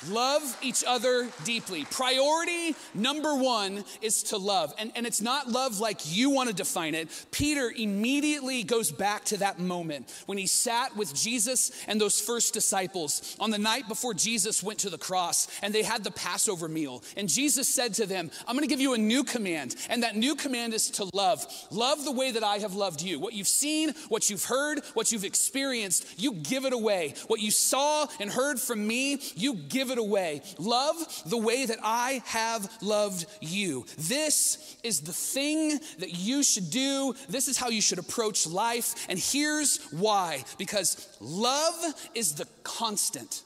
Love 0.09 0.57
each 0.61 0.83
other 0.85 1.29
deeply. 1.43 1.85
Priority 1.85 2.75
number 2.93 3.35
one 3.35 3.83
is 4.01 4.23
to 4.23 4.37
love. 4.37 4.73
And, 4.77 4.91
and 4.95 5.05
it's 5.05 5.21
not 5.21 5.49
love 5.49 5.79
like 5.79 5.99
you 6.05 6.29
want 6.29 6.49
to 6.49 6.55
define 6.55 6.95
it. 6.95 7.09
Peter 7.31 7.71
immediately 7.75 8.63
goes 8.63 8.91
back 8.91 9.25
to 9.25 9.37
that 9.37 9.59
moment 9.59 10.11
when 10.25 10.37
he 10.37 10.47
sat 10.47 10.95
with 10.95 11.13
Jesus 11.13 11.71
and 11.87 11.99
those 11.99 12.19
first 12.19 12.53
disciples 12.53 13.35
on 13.39 13.49
the 13.49 13.57
night 13.57 13.87
before 13.87 14.13
Jesus 14.13 14.61
went 14.63 14.79
to 14.79 14.89
the 14.89 14.97
cross 14.97 15.47
and 15.61 15.73
they 15.73 15.83
had 15.83 16.03
the 16.03 16.11
Passover 16.11 16.67
meal. 16.67 17.03
And 17.17 17.29
Jesus 17.29 17.67
said 17.67 17.93
to 17.95 18.05
them, 18.05 18.31
I'm 18.47 18.55
going 18.55 18.67
to 18.67 18.69
give 18.69 18.81
you 18.81 18.93
a 18.93 18.97
new 18.97 19.23
command. 19.23 19.75
And 19.89 20.03
that 20.03 20.15
new 20.15 20.35
command 20.35 20.73
is 20.73 20.89
to 20.91 21.09
love. 21.13 21.45
Love 21.71 22.03
the 22.03 22.11
way 22.11 22.31
that 22.31 22.43
I 22.43 22.57
have 22.59 22.75
loved 22.75 23.01
you. 23.01 23.19
What 23.19 23.33
you've 23.33 23.47
seen, 23.47 23.93
what 24.09 24.29
you've 24.29 24.45
heard, 24.45 24.81
what 24.93 25.11
you've 25.11 25.23
experienced, 25.23 26.05
you 26.17 26.33
give 26.33 26.65
it 26.65 26.73
away. 26.73 27.13
What 27.27 27.39
you 27.39 27.51
saw 27.51 28.07
and 28.19 28.29
heard 28.29 28.59
from 28.59 28.85
me, 28.85 29.19
you 29.35 29.55
give 29.55 29.91
it 29.91 29.92
it 29.93 29.97
away. 29.97 30.41
Love 30.59 30.95
the 31.25 31.37
way 31.37 31.65
that 31.65 31.79
I 31.81 32.21
have 32.25 32.69
loved 32.81 33.25
you. 33.39 33.85
This 33.97 34.77
is 34.83 35.01
the 35.01 35.13
thing 35.13 35.79
that 35.99 36.13
you 36.13 36.43
should 36.43 36.69
do. 36.69 37.15
This 37.29 37.47
is 37.47 37.57
how 37.57 37.69
you 37.69 37.81
should 37.81 37.99
approach 37.99 38.45
life. 38.45 39.05
And 39.07 39.17
here's 39.17 39.81
why 39.91 40.43
because 40.57 41.07
love 41.21 41.93
is 42.13 42.33
the 42.33 42.47
constant 42.63 43.43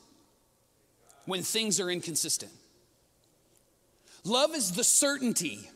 when 1.25 1.43
things 1.43 1.79
are 1.79 1.91
inconsistent. 1.91 2.51
Love 4.23 4.55
is 4.55 4.71
the 4.71 4.83
certainty 4.83 5.69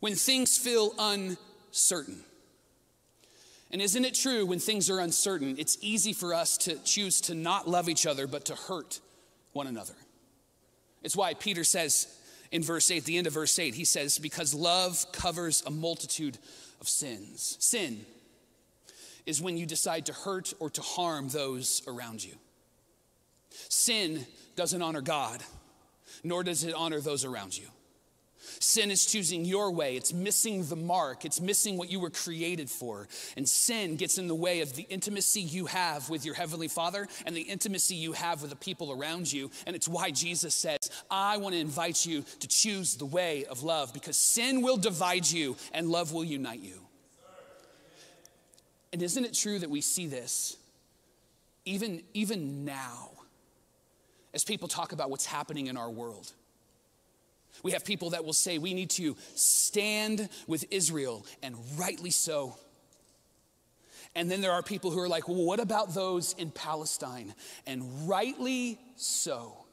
when 0.00 0.14
things 0.14 0.56
feel 0.56 0.92
uncertain. 0.98 2.24
And 3.70 3.82
isn't 3.82 4.04
it 4.04 4.14
true 4.14 4.46
when 4.46 4.60
things 4.60 4.88
are 4.88 5.00
uncertain, 5.00 5.56
it's 5.58 5.76
easy 5.80 6.12
for 6.12 6.32
us 6.32 6.56
to 6.58 6.76
choose 6.84 7.20
to 7.22 7.34
not 7.34 7.68
love 7.68 7.88
each 7.88 8.06
other, 8.06 8.26
but 8.26 8.44
to 8.44 8.54
hurt 8.54 9.00
one 9.54 9.66
another? 9.66 9.94
It's 11.02 11.16
why 11.16 11.34
Peter 11.34 11.64
says 11.64 12.06
in 12.50 12.62
verse 12.62 12.90
8, 12.90 13.04
the 13.04 13.18
end 13.18 13.26
of 13.26 13.32
verse 13.32 13.58
8, 13.58 13.74
he 13.74 13.84
says, 13.84 14.18
Because 14.18 14.54
love 14.54 15.04
covers 15.12 15.62
a 15.66 15.70
multitude 15.70 16.38
of 16.80 16.88
sins. 16.88 17.56
Sin 17.58 18.04
is 19.26 19.40
when 19.40 19.56
you 19.56 19.66
decide 19.66 20.06
to 20.06 20.12
hurt 20.12 20.52
or 20.60 20.70
to 20.70 20.82
harm 20.82 21.28
those 21.28 21.82
around 21.88 22.22
you. 22.22 22.34
Sin 23.68 24.26
doesn't 24.56 24.82
honor 24.82 25.00
God, 25.00 25.42
nor 26.22 26.44
does 26.44 26.64
it 26.64 26.74
honor 26.74 27.00
those 27.00 27.24
around 27.24 27.56
you. 27.56 27.66
Sin 28.60 28.90
is 28.90 29.06
choosing 29.06 29.44
your 29.44 29.70
way. 29.70 29.96
It's 29.96 30.12
missing 30.12 30.64
the 30.66 30.76
mark. 30.76 31.24
It's 31.24 31.40
missing 31.40 31.76
what 31.76 31.90
you 31.90 32.00
were 32.00 32.10
created 32.10 32.70
for. 32.70 33.08
And 33.36 33.48
sin 33.48 33.96
gets 33.96 34.18
in 34.18 34.28
the 34.28 34.34
way 34.34 34.60
of 34.60 34.74
the 34.74 34.86
intimacy 34.88 35.40
you 35.40 35.66
have 35.66 36.08
with 36.10 36.24
your 36.24 36.34
Heavenly 36.34 36.68
Father 36.68 37.08
and 37.26 37.36
the 37.36 37.42
intimacy 37.42 37.94
you 37.94 38.12
have 38.12 38.42
with 38.42 38.50
the 38.50 38.56
people 38.56 38.92
around 38.92 39.32
you. 39.32 39.50
And 39.66 39.74
it's 39.74 39.88
why 39.88 40.10
Jesus 40.10 40.54
says, 40.54 40.78
I 41.10 41.36
want 41.36 41.54
to 41.54 41.60
invite 41.60 42.06
you 42.06 42.24
to 42.40 42.48
choose 42.48 42.96
the 42.96 43.06
way 43.06 43.44
of 43.44 43.62
love 43.62 43.92
because 43.92 44.16
sin 44.16 44.62
will 44.62 44.76
divide 44.76 45.26
you 45.26 45.56
and 45.72 45.88
love 45.88 46.12
will 46.12 46.24
unite 46.24 46.60
you. 46.60 46.80
And 48.92 49.02
isn't 49.02 49.24
it 49.24 49.34
true 49.34 49.58
that 49.58 49.70
we 49.70 49.80
see 49.80 50.06
this 50.06 50.56
even, 51.64 52.02
even 52.12 52.64
now 52.64 53.10
as 54.32 54.44
people 54.44 54.68
talk 54.68 54.92
about 54.92 55.10
what's 55.10 55.26
happening 55.26 55.66
in 55.66 55.76
our 55.76 55.90
world? 55.90 56.32
We 57.62 57.72
have 57.72 57.84
people 57.84 58.10
that 58.10 58.24
will 58.24 58.32
say 58.32 58.58
we 58.58 58.74
need 58.74 58.90
to 58.90 59.16
stand 59.34 60.28
with 60.46 60.64
Israel, 60.70 61.24
and 61.42 61.56
rightly 61.76 62.10
so. 62.10 62.56
And 64.14 64.30
then 64.30 64.40
there 64.40 64.52
are 64.52 64.62
people 64.62 64.90
who 64.90 65.00
are 65.00 65.08
like, 65.08 65.28
well, 65.28 65.44
what 65.44 65.60
about 65.60 65.94
those 65.94 66.34
in 66.34 66.50
Palestine? 66.50 67.34
And 67.66 68.08
rightly 68.08 68.78
so. 68.96 69.64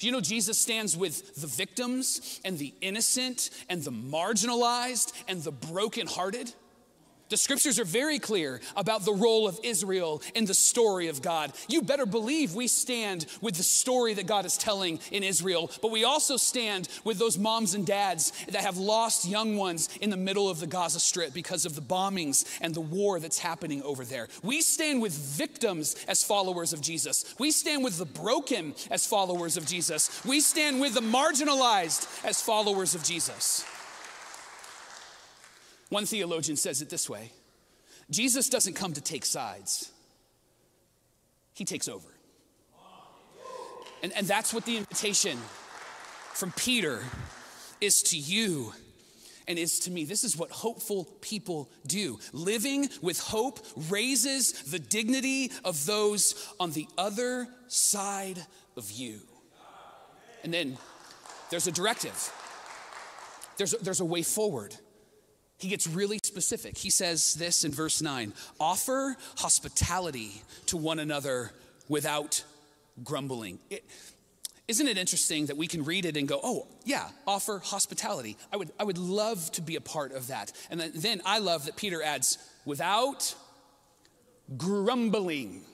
You 0.00 0.12
know, 0.12 0.20
Jesus 0.20 0.56
stands 0.58 0.96
with 0.96 1.34
the 1.34 1.48
victims 1.48 2.40
and 2.44 2.58
the 2.58 2.72
innocent 2.80 3.50
and 3.68 3.82
the 3.82 3.90
marginalized 3.90 5.12
and 5.26 5.42
the 5.42 5.50
brokenhearted. 5.50 6.54
The 7.30 7.36
scriptures 7.36 7.78
are 7.78 7.84
very 7.84 8.18
clear 8.18 8.60
about 8.76 9.04
the 9.04 9.14
role 9.14 9.46
of 9.46 9.58
Israel 9.62 10.20
in 10.34 10.46
the 10.46 10.54
story 10.54 11.06
of 11.06 11.22
God. 11.22 11.52
You 11.68 11.80
better 11.80 12.04
believe 12.04 12.56
we 12.56 12.66
stand 12.66 13.26
with 13.40 13.54
the 13.54 13.62
story 13.62 14.14
that 14.14 14.26
God 14.26 14.44
is 14.44 14.56
telling 14.56 14.98
in 15.12 15.22
Israel, 15.22 15.70
but 15.80 15.92
we 15.92 16.02
also 16.02 16.36
stand 16.36 16.88
with 17.04 17.18
those 17.18 17.38
moms 17.38 17.74
and 17.74 17.86
dads 17.86 18.32
that 18.48 18.62
have 18.62 18.78
lost 18.78 19.28
young 19.28 19.56
ones 19.56 19.88
in 20.00 20.10
the 20.10 20.16
middle 20.16 20.48
of 20.48 20.58
the 20.58 20.66
Gaza 20.66 20.98
Strip 20.98 21.32
because 21.32 21.64
of 21.64 21.76
the 21.76 21.80
bombings 21.80 22.44
and 22.60 22.74
the 22.74 22.80
war 22.80 23.20
that's 23.20 23.38
happening 23.38 23.80
over 23.84 24.04
there. 24.04 24.26
We 24.42 24.60
stand 24.60 25.00
with 25.00 25.12
victims 25.12 25.94
as 26.08 26.24
followers 26.24 26.72
of 26.72 26.80
Jesus. 26.80 27.36
We 27.38 27.52
stand 27.52 27.84
with 27.84 27.96
the 27.96 28.06
broken 28.06 28.74
as 28.90 29.06
followers 29.06 29.56
of 29.56 29.66
Jesus. 29.66 30.24
We 30.24 30.40
stand 30.40 30.80
with 30.80 30.94
the 30.94 31.00
marginalized 31.00 32.08
as 32.24 32.42
followers 32.42 32.96
of 32.96 33.04
Jesus. 33.04 33.64
One 35.90 36.06
theologian 36.06 36.56
says 36.56 36.80
it 36.80 36.88
this 36.88 37.10
way 37.10 37.32
Jesus 38.10 38.48
doesn't 38.48 38.74
come 38.74 38.94
to 38.94 39.00
take 39.00 39.26
sides, 39.26 39.92
he 41.52 41.64
takes 41.64 41.88
over. 41.88 42.08
And, 44.02 44.12
and 44.14 44.26
that's 44.26 44.54
what 44.54 44.64
the 44.64 44.78
invitation 44.78 45.36
from 46.32 46.52
Peter 46.52 47.02
is 47.82 48.02
to 48.04 48.16
you 48.16 48.72
and 49.46 49.58
is 49.58 49.80
to 49.80 49.90
me. 49.90 50.06
This 50.06 50.24
is 50.24 50.38
what 50.38 50.50
hopeful 50.50 51.04
people 51.20 51.70
do. 51.86 52.18
Living 52.32 52.88
with 53.02 53.20
hope 53.20 53.58
raises 53.90 54.52
the 54.62 54.78
dignity 54.78 55.52
of 55.66 55.84
those 55.84 56.48
on 56.58 56.70
the 56.70 56.88
other 56.96 57.46
side 57.68 58.38
of 58.74 58.90
you. 58.90 59.20
And 60.44 60.54
then 60.54 60.78
there's 61.50 61.66
a 61.66 61.72
directive, 61.72 62.32
there's 63.58 63.74
a, 63.74 63.78
there's 63.78 64.00
a 64.00 64.04
way 64.04 64.22
forward 64.22 64.74
he 65.60 65.68
gets 65.68 65.86
really 65.86 66.18
specific. 66.22 66.76
He 66.76 66.90
says 66.90 67.34
this 67.34 67.64
in 67.64 67.70
verse 67.70 68.02
9 68.02 68.32
offer 68.58 69.16
hospitality 69.36 70.42
to 70.66 70.76
one 70.76 70.98
another 70.98 71.52
without 71.88 72.42
grumbling. 73.04 73.58
is 73.70 73.80
isn't 74.68 74.86
it 74.86 74.96
interesting 74.96 75.46
that 75.46 75.56
we 75.56 75.66
can 75.66 75.84
read 75.84 76.04
it 76.04 76.16
and 76.16 76.28
go, 76.28 76.40
oh, 76.42 76.68
yeah, 76.84 77.08
offer 77.26 77.60
hospitality? 77.64 78.36
I 78.52 78.56
would, 78.56 78.70
I 78.78 78.84
would 78.84 78.98
love 78.98 79.50
to 79.52 79.62
be 79.62 79.74
a 79.74 79.80
part 79.80 80.12
of 80.12 80.28
that. 80.28 80.52
And 80.70 80.78
then, 80.78 80.92
then 80.94 81.20
I 81.26 81.40
love 81.40 81.66
that 81.66 81.76
Peter 81.76 82.02
adds, 82.02 82.38
without 82.64 83.34
grumbling. 84.56 85.64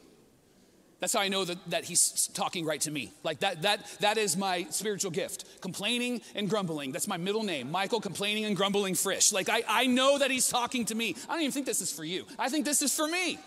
That's 0.99 1.13
how 1.13 1.21
I 1.21 1.29
know 1.29 1.45
that, 1.45 1.59
that 1.71 1.85
he's 1.85 2.29
talking 2.33 2.65
right 2.65 2.81
to 2.83 2.91
me. 2.91 3.13
Like 3.23 3.41
that, 3.41 3.63
that, 3.63 3.87
that 4.01 4.17
is 4.17 4.37
my 4.37 4.67
spiritual 4.71 5.11
gift. 5.11 5.61
Complaining 5.61 6.23
and 6.35 6.49
grumbling. 6.49 6.91
That's 6.93 7.07
my 7.07 7.19
middle 7.19 7.43
name. 7.43 7.71
Michael 7.71 8.01
complaining 8.01 8.47
and 8.47 8.57
grumbling 8.57 8.95
frisch. 8.95 9.31
Like 9.31 9.51
I, 9.51 9.63
I 9.69 9.87
know 9.87 10.19
that 10.19 10.31
he's 10.31 10.49
talking 10.49 10.87
to 10.87 10.95
me. 10.95 11.15
I 11.29 11.35
don't 11.35 11.43
even 11.43 11.53
think 11.53 11.67
this 11.67 11.83
is 11.83 11.93
for 11.93 12.05
you. 12.05 12.25
I 12.39 12.49
think 12.49 12.65
this 12.65 12.81
is 12.81 12.97
for 12.97 13.07
me. 13.07 13.39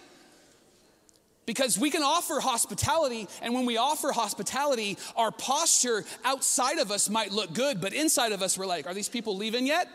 Because 1.48 1.79
we 1.79 1.89
can 1.89 2.03
offer 2.03 2.39
hospitality, 2.39 3.27
and 3.41 3.56
when 3.56 3.65
we 3.65 3.77
offer 3.77 4.12
hospitality, 4.12 5.00
our 5.15 5.32
posture 5.32 6.06
outside 6.24 6.77
of 6.77 6.91
us 6.91 7.10
might 7.10 7.32
look 7.32 7.56
good, 7.56 7.82
but 7.82 7.91
inside 7.91 8.34
of 8.34 8.44
us, 8.44 8.56
we're 8.56 8.68
like, 8.68 8.86
are 8.86 8.94
these 8.94 9.10
people 9.10 9.36
leaving 9.36 9.65
yet? 9.65 9.88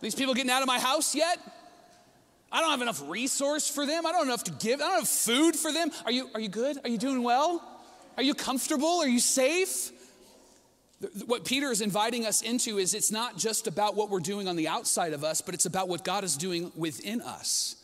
These 0.00 0.14
people 0.14 0.34
getting 0.34 0.52
out 0.52 0.62
of 0.62 0.68
my 0.68 0.78
house 0.78 1.16
yet? 1.16 1.40
I 2.50 2.60
don't 2.60 2.70
have 2.70 2.82
enough 2.82 3.02
resource 3.08 3.68
for 3.68 3.86
them. 3.86 4.06
I 4.06 4.12
don't 4.12 4.20
have 4.20 4.28
enough 4.28 4.44
to 4.44 4.52
give. 4.52 4.80
I 4.80 4.86
don't 4.86 4.98
have 5.00 5.08
food 5.08 5.56
for 5.56 5.72
them. 5.72 5.90
Are 6.04 6.12
you, 6.12 6.30
are 6.34 6.40
you 6.40 6.48
good? 6.48 6.78
Are 6.84 6.88
you 6.88 6.98
doing 6.98 7.22
well? 7.22 7.62
Are 8.16 8.22
you 8.22 8.34
comfortable? 8.34 9.00
Are 9.00 9.08
you 9.08 9.20
safe? 9.20 9.90
What 11.26 11.44
Peter 11.44 11.70
is 11.70 11.82
inviting 11.82 12.24
us 12.24 12.40
into 12.40 12.78
is 12.78 12.94
it's 12.94 13.10
not 13.10 13.36
just 13.36 13.66
about 13.66 13.96
what 13.96 14.08
we're 14.08 14.20
doing 14.20 14.48
on 14.48 14.56
the 14.56 14.68
outside 14.68 15.12
of 15.12 15.24
us, 15.24 15.42
but 15.42 15.54
it's 15.54 15.66
about 15.66 15.88
what 15.88 16.04
God 16.04 16.24
is 16.24 16.36
doing 16.36 16.72
within 16.74 17.20
us. 17.20 17.76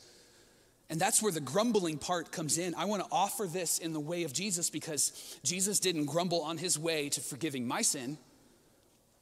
And 0.88 1.00
that's 1.00 1.23
where 1.23 1.33
the 1.33 1.40
grumbling 1.40 1.99
part 1.99 2.33
comes 2.33 2.59
in. 2.59 2.75
I 2.75 2.85
want 2.87 3.02
to 3.02 3.09
offer 3.11 3.47
this 3.47 3.78
in 3.78 3.92
the 3.92 4.00
way 4.00 4.25
of 4.25 4.33
Jesus 4.33 4.71
because 4.71 5.38
Jesus 5.42 5.81
didn't 5.81 6.07
grumble 6.07 6.42
on 6.42 6.59
his 6.59 6.78
way 6.78 7.09
to 7.11 7.21
forgiving 7.21 7.66
my 7.66 7.83
sin. 7.83 8.19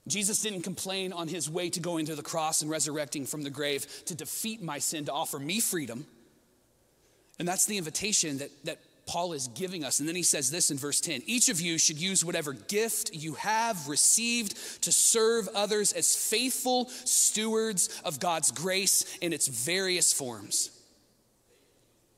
Jesus 0.06 0.42
didn't 0.42 0.62
complain 0.62 1.12
on 1.12 1.28
his 1.28 1.48
way 1.48 1.70
to 1.70 1.80
going 1.80 2.06
to 2.06 2.14
the 2.14 2.22
cross 2.22 2.62
and 2.62 2.70
resurrecting 2.70 3.26
from 3.26 3.42
the 3.42 3.50
grave 3.50 3.86
to 4.06 4.14
defeat 4.14 4.62
my 4.62 4.78
sin, 4.78 5.04
to 5.04 5.12
offer 5.12 5.38
me 5.38 5.60
freedom. 5.60 6.06
And 7.38 7.46
that's 7.46 7.66
the 7.66 7.78
invitation 7.78 8.38
that, 8.38 8.50
that 8.64 8.78
Paul 9.06 9.32
is 9.32 9.48
giving 9.48 9.84
us. 9.84 9.98
And 9.98 10.08
then 10.08 10.16
he 10.16 10.22
says 10.22 10.50
this 10.50 10.70
in 10.70 10.76
verse 10.76 11.00
10 11.00 11.22
Each 11.26 11.48
of 11.48 11.60
you 11.60 11.78
should 11.78 11.98
use 11.98 12.24
whatever 12.24 12.52
gift 12.52 13.10
you 13.12 13.34
have 13.34 13.88
received 13.88 14.82
to 14.82 14.92
serve 14.92 15.48
others 15.54 15.92
as 15.92 16.14
faithful 16.14 16.88
stewards 16.88 18.00
of 18.04 18.20
God's 18.20 18.50
grace 18.50 19.18
in 19.18 19.32
its 19.32 19.48
various 19.48 20.12
forms. 20.12 20.70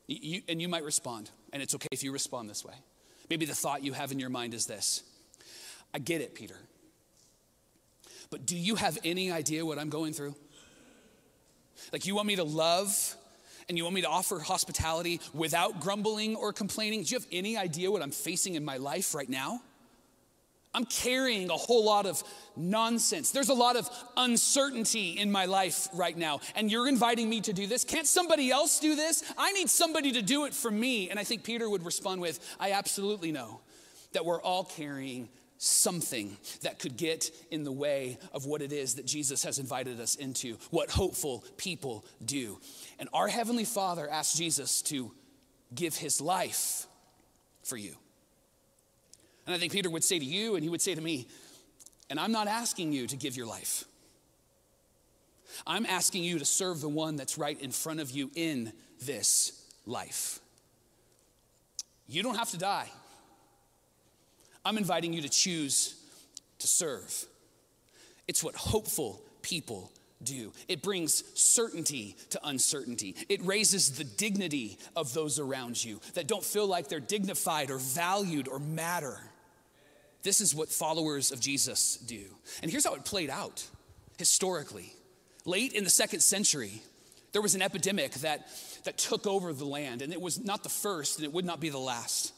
You, 0.06 0.42
and 0.48 0.60
you 0.60 0.68
might 0.68 0.84
respond, 0.84 1.30
and 1.52 1.62
it's 1.62 1.74
okay 1.74 1.88
if 1.92 2.02
you 2.02 2.12
respond 2.12 2.50
this 2.50 2.64
way. 2.64 2.74
Maybe 3.30 3.46
the 3.46 3.54
thought 3.54 3.82
you 3.82 3.94
have 3.94 4.12
in 4.12 4.18
your 4.18 4.28
mind 4.28 4.52
is 4.52 4.66
this 4.66 5.02
I 5.94 5.98
get 5.98 6.20
it, 6.20 6.34
Peter. 6.34 6.56
But 8.32 8.46
do 8.46 8.56
you 8.56 8.76
have 8.76 8.98
any 9.04 9.30
idea 9.30 9.64
what 9.64 9.78
I'm 9.78 9.90
going 9.90 10.14
through? 10.14 10.34
Like, 11.92 12.06
you 12.06 12.14
want 12.14 12.26
me 12.26 12.36
to 12.36 12.44
love 12.44 13.14
and 13.68 13.76
you 13.76 13.84
want 13.84 13.94
me 13.94 14.00
to 14.00 14.08
offer 14.08 14.38
hospitality 14.38 15.20
without 15.34 15.80
grumbling 15.80 16.34
or 16.34 16.54
complaining? 16.54 17.02
Do 17.02 17.10
you 17.10 17.18
have 17.18 17.28
any 17.30 17.58
idea 17.58 17.90
what 17.90 18.00
I'm 18.00 18.10
facing 18.10 18.54
in 18.54 18.64
my 18.64 18.78
life 18.78 19.14
right 19.14 19.28
now? 19.28 19.60
I'm 20.72 20.86
carrying 20.86 21.50
a 21.50 21.56
whole 21.56 21.84
lot 21.84 22.06
of 22.06 22.24
nonsense. 22.56 23.32
There's 23.32 23.50
a 23.50 23.54
lot 23.54 23.76
of 23.76 23.90
uncertainty 24.16 25.18
in 25.18 25.30
my 25.30 25.44
life 25.44 25.88
right 25.92 26.16
now. 26.16 26.40
And 26.56 26.72
you're 26.72 26.88
inviting 26.88 27.28
me 27.28 27.42
to 27.42 27.52
do 27.52 27.66
this. 27.66 27.84
Can't 27.84 28.06
somebody 28.06 28.50
else 28.50 28.80
do 28.80 28.96
this? 28.96 29.22
I 29.36 29.52
need 29.52 29.68
somebody 29.68 30.12
to 30.12 30.22
do 30.22 30.46
it 30.46 30.54
for 30.54 30.70
me. 30.70 31.10
And 31.10 31.18
I 31.18 31.24
think 31.24 31.44
Peter 31.44 31.68
would 31.68 31.84
respond 31.84 32.22
with, 32.22 32.40
I 32.58 32.72
absolutely 32.72 33.30
know 33.30 33.60
that 34.12 34.24
we're 34.24 34.40
all 34.40 34.64
carrying 34.64 35.28
something 35.62 36.36
that 36.62 36.80
could 36.80 36.96
get 36.96 37.30
in 37.52 37.62
the 37.62 37.70
way 37.70 38.18
of 38.32 38.46
what 38.46 38.62
it 38.62 38.72
is 38.72 38.96
that 38.96 39.06
Jesus 39.06 39.44
has 39.44 39.60
invited 39.60 40.00
us 40.00 40.16
into, 40.16 40.56
what 40.70 40.90
hopeful 40.90 41.44
people 41.56 42.04
do. 42.24 42.58
And 42.98 43.08
our 43.12 43.28
Heavenly 43.28 43.64
Father 43.64 44.08
asked 44.10 44.36
Jesus 44.36 44.82
to 44.82 45.12
give 45.72 45.94
his 45.94 46.20
life 46.20 46.88
for 47.62 47.76
you. 47.76 47.94
And 49.46 49.54
I 49.54 49.58
think 49.58 49.72
Peter 49.72 49.88
would 49.88 50.02
say 50.02 50.18
to 50.18 50.24
you, 50.24 50.56
and 50.56 50.64
he 50.64 50.68
would 50.68 50.82
say 50.82 50.96
to 50.96 51.00
me, 51.00 51.28
and 52.10 52.18
I'm 52.18 52.32
not 52.32 52.48
asking 52.48 52.92
you 52.92 53.06
to 53.06 53.16
give 53.16 53.36
your 53.36 53.46
life. 53.46 53.84
I'm 55.64 55.86
asking 55.86 56.24
you 56.24 56.40
to 56.40 56.44
serve 56.44 56.80
the 56.80 56.88
one 56.88 57.14
that's 57.14 57.38
right 57.38 57.60
in 57.60 57.70
front 57.70 58.00
of 58.00 58.10
you 58.10 58.32
in 58.34 58.72
this 59.00 59.64
life. 59.86 60.40
You 62.08 62.24
don't 62.24 62.36
have 62.36 62.50
to 62.50 62.58
die. 62.58 62.90
I'm 64.64 64.78
inviting 64.78 65.12
you 65.12 65.22
to 65.22 65.28
choose 65.28 65.94
to 66.58 66.66
serve. 66.66 67.26
It's 68.28 68.42
what 68.42 68.54
hopeful 68.54 69.20
people 69.42 69.90
do. 70.22 70.52
It 70.68 70.82
brings 70.82 71.24
certainty 71.38 72.16
to 72.30 72.40
uncertainty. 72.44 73.16
It 73.28 73.44
raises 73.44 73.98
the 73.98 74.04
dignity 74.04 74.78
of 74.94 75.12
those 75.12 75.38
around 75.38 75.84
you 75.84 76.00
that 76.14 76.28
don't 76.28 76.44
feel 76.44 76.66
like 76.66 76.88
they're 76.88 77.00
dignified 77.00 77.70
or 77.70 77.78
valued 77.78 78.48
or 78.48 78.58
matter. 78.58 79.18
This 80.22 80.40
is 80.40 80.54
what 80.54 80.68
followers 80.68 81.32
of 81.32 81.40
Jesus 81.40 81.96
do. 81.96 82.22
And 82.62 82.70
here's 82.70 82.86
how 82.86 82.94
it 82.94 83.04
played 83.04 83.30
out 83.30 83.66
historically. 84.18 84.92
Late 85.44 85.72
in 85.72 85.82
the 85.82 85.90
second 85.90 86.20
century, 86.20 86.80
there 87.32 87.42
was 87.42 87.56
an 87.56 87.62
epidemic 87.62 88.12
that, 88.14 88.46
that 88.84 88.98
took 88.98 89.26
over 89.26 89.52
the 89.52 89.64
land, 89.64 90.02
and 90.02 90.12
it 90.12 90.20
was 90.20 90.44
not 90.44 90.62
the 90.62 90.68
first, 90.68 91.18
and 91.18 91.24
it 91.24 91.32
would 91.32 91.44
not 91.44 91.58
be 91.58 91.70
the 91.70 91.78
last. 91.78 92.32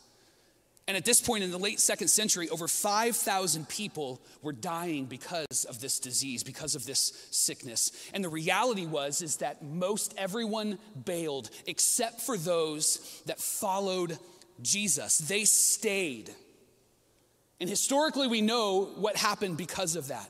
And 0.86 0.98
at 0.98 1.04
this 1.06 1.20
point 1.20 1.44
in 1.44 1.50
the 1.50 1.58
late 1.58 1.80
second 1.80 2.08
century, 2.08 2.48
over 2.50 2.68
5,000 2.68 3.68
people 3.68 4.20
were 4.42 4.52
dying 4.52 5.06
because 5.06 5.64
of 5.64 5.80
this 5.80 5.98
disease, 5.98 6.44
because 6.44 6.74
of 6.74 6.84
this 6.84 7.26
sickness. 7.30 7.90
And 8.12 8.22
the 8.22 8.28
reality 8.28 8.84
was 8.84 9.22
is 9.22 9.36
that 9.36 9.62
most 9.62 10.14
everyone 10.18 10.78
bailed 11.04 11.48
except 11.66 12.20
for 12.20 12.36
those 12.36 13.22
that 13.24 13.40
followed 13.40 14.18
Jesus. 14.60 15.18
They 15.18 15.44
stayed. 15.44 16.30
And 17.60 17.70
historically, 17.70 18.26
we 18.26 18.42
know 18.42 18.84
what 18.96 19.16
happened 19.16 19.56
because 19.56 19.96
of 19.96 20.08
that. 20.08 20.28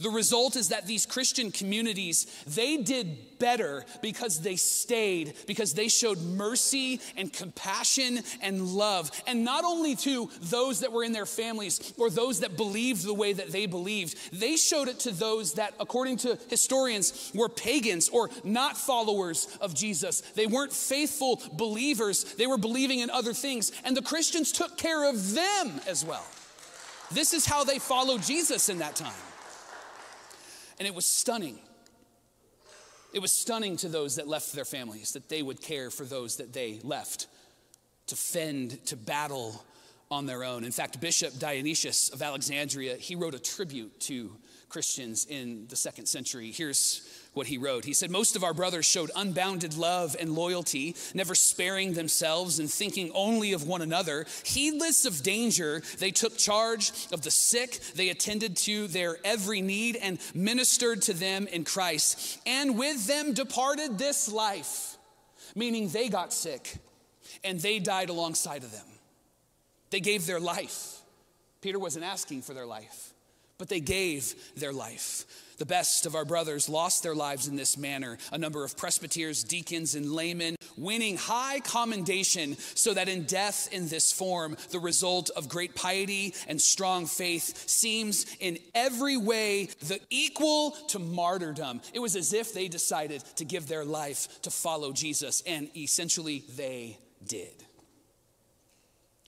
The 0.00 0.10
result 0.10 0.56
is 0.56 0.68
that 0.68 0.86
these 0.86 1.06
Christian 1.06 1.50
communities, 1.50 2.26
they 2.46 2.76
did 2.76 3.38
better 3.38 3.84
because 4.02 4.40
they 4.40 4.56
stayed, 4.56 5.34
because 5.46 5.74
they 5.74 5.88
showed 5.88 6.20
mercy 6.20 7.00
and 7.16 7.32
compassion 7.32 8.20
and 8.42 8.66
love. 8.66 9.10
And 9.26 9.44
not 9.44 9.64
only 9.64 9.96
to 9.96 10.30
those 10.40 10.80
that 10.80 10.92
were 10.92 11.04
in 11.04 11.12
their 11.12 11.26
families 11.26 11.92
or 11.96 12.10
those 12.10 12.40
that 12.40 12.56
believed 12.56 13.04
the 13.04 13.14
way 13.14 13.32
that 13.32 13.50
they 13.50 13.66
believed, 13.66 14.16
they 14.32 14.56
showed 14.56 14.88
it 14.88 15.00
to 15.00 15.10
those 15.10 15.54
that, 15.54 15.74
according 15.80 16.18
to 16.18 16.38
historians, 16.48 17.32
were 17.34 17.48
pagans 17.48 18.08
or 18.08 18.30
not 18.44 18.76
followers 18.76 19.48
of 19.60 19.74
Jesus. 19.74 20.20
They 20.20 20.46
weren't 20.46 20.72
faithful 20.72 21.40
believers, 21.52 22.24
they 22.34 22.46
were 22.46 22.58
believing 22.58 23.00
in 23.00 23.10
other 23.10 23.32
things. 23.32 23.72
And 23.84 23.96
the 23.96 24.02
Christians 24.02 24.52
took 24.52 24.76
care 24.76 25.08
of 25.08 25.34
them 25.34 25.80
as 25.86 26.04
well. 26.04 26.26
This 27.10 27.32
is 27.32 27.46
how 27.46 27.64
they 27.64 27.78
followed 27.78 28.22
Jesus 28.22 28.68
in 28.68 28.78
that 28.78 28.96
time. 28.96 29.12
And 30.78 30.86
it 30.86 30.94
was 30.94 31.06
stunning. 31.06 31.58
It 33.12 33.20
was 33.20 33.32
stunning 33.32 33.76
to 33.78 33.88
those 33.88 34.16
that 34.16 34.28
left 34.28 34.52
their 34.52 34.64
families 34.64 35.12
that 35.12 35.28
they 35.28 35.42
would 35.42 35.60
care 35.60 35.90
for 35.90 36.04
those 36.04 36.36
that 36.36 36.52
they 36.52 36.78
left 36.82 37.26
to 38.08 38.16
fend, 38.16 38.84
to 38.86 38.96
battle 38.96 39.64
on 40.10 40.26
their 40.26 40.44
own. 40.44 40.64
In 40.64 40.72
fact, 40.72 41.00
Bishop 41.00 41.38
Dionysius 41.38 42.08
of 42.10 42.22
Alexandria, 42.22 42.96
he 42.96 43.14
wrote 43.14 43.34
a 43.34 43.38
tribute 43.38 43.98
to 44.00 44.30
Christians 44.68 45.26
in 45.26 45.66
the 45.68 45.76
second 45.76 46.06
century. 46.06 46.50
Here's 46.50 47.27
what 47.38 47.46
he 47.46 47.56
wrote. 47.56 47.84
He 47.84 47.94
said, 47.94 48.10
Most 48.10 48.36
of 48.36 48.44
our 48.44 48.52
brothers 48.52 48.84
showed 48.84 49.10
unbounded 49.16 49.78
love 49.78 50.16
and 50.18 50.34
loyalty, 50.34 50.96
never 51.14 51.34
sparing 51.34 51.94
themselves 51.94 52.58
and 52.58 52.68
thinking 52.70 53.10
only 53.14 53.52
of 53.52 53.66
one 53.66 53.80
another. 53.80 54.26
Heedless 54.42 55.06
of 55.06 55.22
danger, 55.22 55.80
they 55.98 56.10
took 56.10 56.36
charge 56.36 56.90
of 57.12 57.22
the 57.22 57.30
sick, 57.30 57.78
they 57.94 58.10
attended 58.10 58.56
to 58.58 58.88
their 58.88 59.16
every 59.24 59.62
need 59.62 59.96
and 59.96 60.18
ministered 60.34 61.00
to 61.02 61.14
them 61.14 61.46
in 61.46 61.64
Christ, 61.64 62.40
and 62.44 62.76
with 62.76 63.06
them 63.06 63.32
departed 63.32 63.96
this 63.96 64.30
life, 64.30 64.98
meaning 65.54 65.88
they 65.88 66.08
got 66.08 66.32
sick 66.32 66.76
and 67.44 67.60
they 67.60 67.78
died 67.78 68.10
alongside 68.10 68.64
of 68.64 68.72
them. 68.72 68.86
They 69.90 70.00
gave 70.00 70.26
their 70.26 70.40
life. 70.40 71.00
Peter 71.60 71.78
wasn't 71.78 72.04
asking 72.04 72.42
for 72.42 72.52
their 72.52 72.66
life, 72.66 73.14
but 73.58 73.68
they 73.68 73.80
gave 73.80 74.34
their 74.56 74.72
life. 74.72 75.24
The 75.58 75.66
best 75.66 76.06
of 76.06 76.14
our 76.14 76.24
brothers 76.24 76.68
lost 76.68 77.02
their 77.02 77.14
lives 77.14 77.48
in 77.48 77.56
this 77.56 77.76
manner. 77.76 78.16
A 78.32 78.38
number 78.38 78.64
of 78.64 78.76
presbyters, 78.76 79.42
deacons, 79.42 79.94
and 79.94 80.12
laymen 80.12 80.56
winning 80.76 81.16
high 81.16 81.60
commendation, 81.60 82.56
so 82.74 82.94
that 82.94 83.08
in 83.08 83.24
death 83.24 83.68
in 83.72 83.88
this 83.88 84.12
form, 84.12 84.56
the 84.70 84.78
result 84.78 85.30
of 85.30 85.48
great 85.48 85.74
piety 85.74 86.34
and 86.46 86.60
strong 86.60 87.06
faith 87.06 87.68
seems 87.68 88.24
in 88.38 88.58
every 88.74 89.16
way 89.16 89.68
the 89.86 89.98
equal 90.10 90.70
to 90.88 90.98
martyrdom. 90.98 91.80
It 91.92 91.98
was 91.98 92.14
as 92.14 92.32
if 92.32 92.54
they 92.54 92.68
decided 92.68 93.22
to 93.36 93.44
give 93.44 93.66
their 93.66 93.84
life 93.84 94.40
to 94.42 94.50
follow 94.50 94.92
Jesus, 94.92 95.42
and 95.46 95.68
essentially 95.76 96.44
they 96.56 96.98
did. 97.26 97.64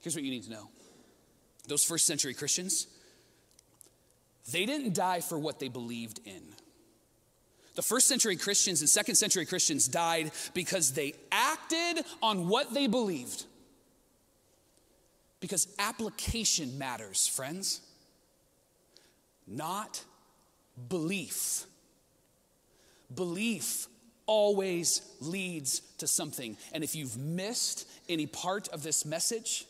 Here's 0.01 0.15
what 0.15 0.25
you 0.25 0.31
need 0.31 0.45
to 0.45 0.51
know 0.51 0.69
those 1.69 1.85
first 1.85 2.07
century 2.07 2.35
Christians, 2.35 2.87
they 4.51 4.67
didn't 4.67 4.95
die 4.95 5.21
for 5.21 5.39
what 5.39 5.59
they 5.59 5.69
believed 5.69 6.21
in. 6.25 6.43
The 7.75 7.83
first 7.83 8.09
century 8.09 8.37
Christians 8.37 8.81
and 8.81 8.89
second 8.89 9.15
century 9.15 9.47
Christians 9.47 9.89
died 9.89 10.33
because 10.55 10.93
they 10.93 11.15
acted 11.31 12.05
on 12.23 12.49
what 12.49 12.75
they 12.75 12.87
believed. 12.87 13.45
Because 15.41 15.69
application 15.79 16.77
matters, 16.79 17.27
friends, 17.27 17.81
not 19.47 20.05
belief. 20.89 21.65
Belief 23.15 23.87
always 24.27 25.03
leads 25.21 25.81
to 25.99 26.07
something. 26.07 26.57
And 26.73 26.85
if 26.85 26.95
you've 26.95 27.17
missed 27.17 27.89
any 28.09 28.27
part 28.27 28.69
of 28.69 28.83
this 28.83 29.05
message, 29.05 29.67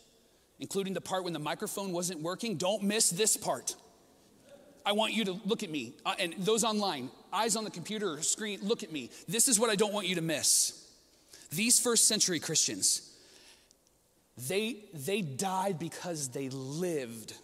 including 0.59 0.93
the 0.93 1.01
part 1.01 1.25
when 1.25 1.33
the 1.33 1.39
microphone 1.39 1.93
wasn't 1.93 2.21
working, 2.21 2.57
don't 2.57 2.83
miss 2.83 3.11
this 3.11 3.37
part. 3.37 3.75
I 4.91 4.93
want 4.93 5.13
you 5.13 5.25
to 5.27 5.41
look 5.47 5.63
at 5.63 5.71
me. 5.71 5.95
Uh, 6.05 6.15
and 6.19 6.35
those 6.39 6.65
online, 6.65 7.11
eyes 7.33 7.55
on 7.55 7.63
the 7.63 7.71
computer 7.71 8.21
screen, 8.23 8.59
look 8.61 8.83
at 8.83 8.91
me. 8.91 9.11
This 9.29 9.47
is 9.47 9.57
what 9.57 9.71
I 9.71 9.77
don't 9.77 9.93
want 9.93 10.09
you 10.09 10.17
to 10.17 10.21
miss. 10.21 10.85
These 11.53 11.79
first 11.79 12.09
century 12.09 12.41
Christians, 12.41 13.09
they, 14.49 14.79
they 14.93 15.23
died 15.23 15.79
because 15.79 16.31
they 16.31 16.49
lived. 16.49 17.35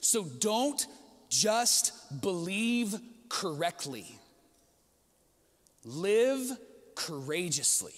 So 0.00 0.22
don't 0.22 0.86
just 1.30 2.22
believe 2.22 2.94
correctly, 3.28 4.06
live 5.84 6.48
courageously. 6.94 7.94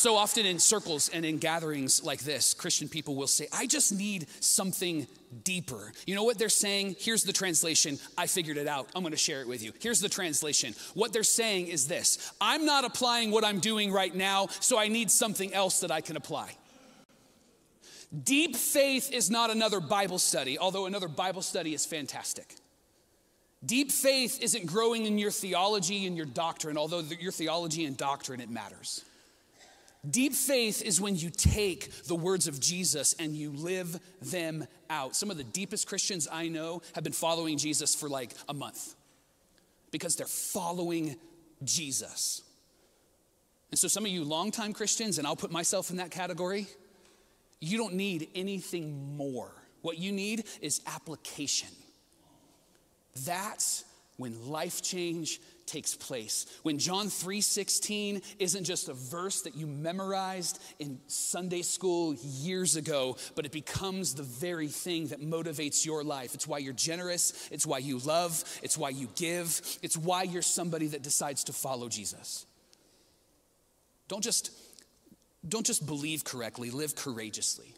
So 0.00 0.16
often 0.16 0.46
in 0.46 0.58
circles 0.58 1.10
and 1.10 1.26
in 1.26 1.36
gatherings 1.36 2.02
like 2.02 2.20
this, 2.20 2.54
Christian 2.54 2.88
people 2.88 3.16
will 3.16 3.26
say, 3.26 3.48
I 3.52 3.66
just 3.66 3.92
need 3.92 4.28
something 4.40 5.06
deeper. 5.44 5.92
You 6.06 6.14
know 6.14 6.24
what 6.24 6.38
they're 6.38 6.48
saying? 6.48 6.96
Here's 6.98 7.22
the 7.22 7.34
translation. 7.34 7.98
I 8.16 8.26
figured 8.26 8.56
it 8.56 8.66
out. 8.66 8.88
I'm 8.94 9.02
going 9.02 9.12
to 9.12 9.18
share 9.18 9.42
it 9.42 9.46
with 9.46 9.62
you. 9.62 9.72
Here's 9.78 10.00
the 10.00 10.08
translation. 10.08 10.74
What 10.94 11.12
they're 11.12 11.22
saying 11.22 11.66
is 11.66 11.86
this 11.86 12.32
I'm 12.40 12.64
not 12.64 12.86
applying 12.86 13.30
what 13.30 13.44
I'm 13.44 13.60
doing 13.60 13.92
right 13.92 14.14
now, 14.14 14.46
so 14.46 14.78
I 14.78 14.88
need 14.88 15.10
something 15.10 15.52
else 15.52 15.80
that 15.80 15.90
I 15.90 16.00
can 16.00 16.16
apply. 16.16 16.56
Deep 18.24 18.56
faith 18.56 19.12
is 19.12 19.28
not 19.30 19.50
another 19.50 19.80
Bible 19.80 20.18
study, 20.18 20.58
although 20.58 20.86
another 20.86 21.08
Bible 21.08 21.42
study 21.42 21.74
is 21.74 21.84
fantastic. 21.84 22.54
Deep 23.62 23.92
faith 23.92 24.40
isn't 24.40 24.64
growing 24.64 25.04
in 25.04 25.18
your 25.18 25.30
theology 25.30 26.06
and 26.06 26.16
your 26.16 26.24
doctrine, 26.24 26.78
although 26.78 27.00
your 27.20 27.32
theology 27.32 27.84
and 27.84 27.98
doctrine, 27.98 28.40
it 28.40 28.48
matters. 28.48 29.04
Deep 30.08 30.32
faith 30.32 30.80
is 30.82 31.00
when 31.00 31.14
you 31.16 31.28
take 31.28 32.04
the 32.04 32.14
words 32.14 32.48
of 32.48 32.58
Jesus 32.58 33.14
and 33.18 33.34
you 33.34 33.50
live 33.50 34.00
them 34.22 34.66
out. 34.88 35.14
Some 35.14 35.30
of 35.30 35.36
the 35.36 35.44
deepest 35.44 35.86
Christians 35.86 36.26
I 36.30 36.48
know 36.48 36.80
have 36.94 37.04
been 37.04 37.12
following 37.12 37.58
Jesus 37.58 37.94
for 37.94 38.08
like 38.08 38.32
a 38.48 38.54
month 38.54 38.94
because 39.90 40.16
they're 40.16 40.26
following 40.26 41.16
Jesus. 41.64 42.42
And 43.70 43.78
so, 43.78 43.88
some 43.88 44.04
of 44.04 44.10
you 44.10 44.24
longtime 44.24 44.72
Christians, 44.72 45.18
and 45.18 45.26
I'll 45.26 45.36
put 45.36 45.52
myself 45.52 45.90
in 45.90 45.98
that 45.98 46.10
category, 46.10 46.66
you 47.60 47.76
don't 47.76 47.94
need 47.94 48.28
anything 48.34 49.16
more. 49.16 49.52
What 49.82 49.98
you 49.98 50.12
need 50.12 50.44
is 50.60 50.80
application. 50.86 51.68
That's 53.24 53.84
when 54.16 54.48
life 54.48 54.82
change 54.82 55.40
takes 55.70 55.94
place. 55.94 56.46
When 56.62 56.78
John 56.78 57.08
3:16 57.08 58.22
isn't 58.38 58.64
just 58.64 58.88
a 58.88 58.94
verse 58.94 59.42
that 59.42 59.54
you 59.54 59.66
memorized 59.66 60.58
in 60.78 61.00
Sunday 61.06 61.62
school 61.62 62.14
years 62.14 62.76
ago, 62.76 63.16
but 63.36 63.46
it 63.46 63.52
becomes 63.52 64.14
the 64.14 64.24
very 64.24 64.68
thing 64.68 65.08
that 65.08 65.20
motivates 65.20 65.86
your 65.86 66.02
life. 66.02 66.34
It's 66.34 66.46
why 66.46 66.58
you're 66.58 66.72
generous, 66.72 67.32
it's 67.50 67.66
why 67.66 67.78
you 67.78 67.98
love, 67.98 68.42
it's 68.62 68.76
why 68.76 68.88
you 68.88 69.08
give, 69.14 69.60
it's 69.82 69.96
why 69.96 70.24
you're 70.24 70.42
somebody 70.42 70.88
that 70.88 71.02
decides 71.02 71.44
to 71.44 71.52
follow 71.52 71.88
Jesus. 71.88 72.46
Don't 74.08 74.24
just 74.24 74.50
don't 75.48 75.64
just 75.64 75.86
believe 75.86 76.24
correctly, 76.24 76.70
live 76.70 76.94
courageously. 76.94 77.74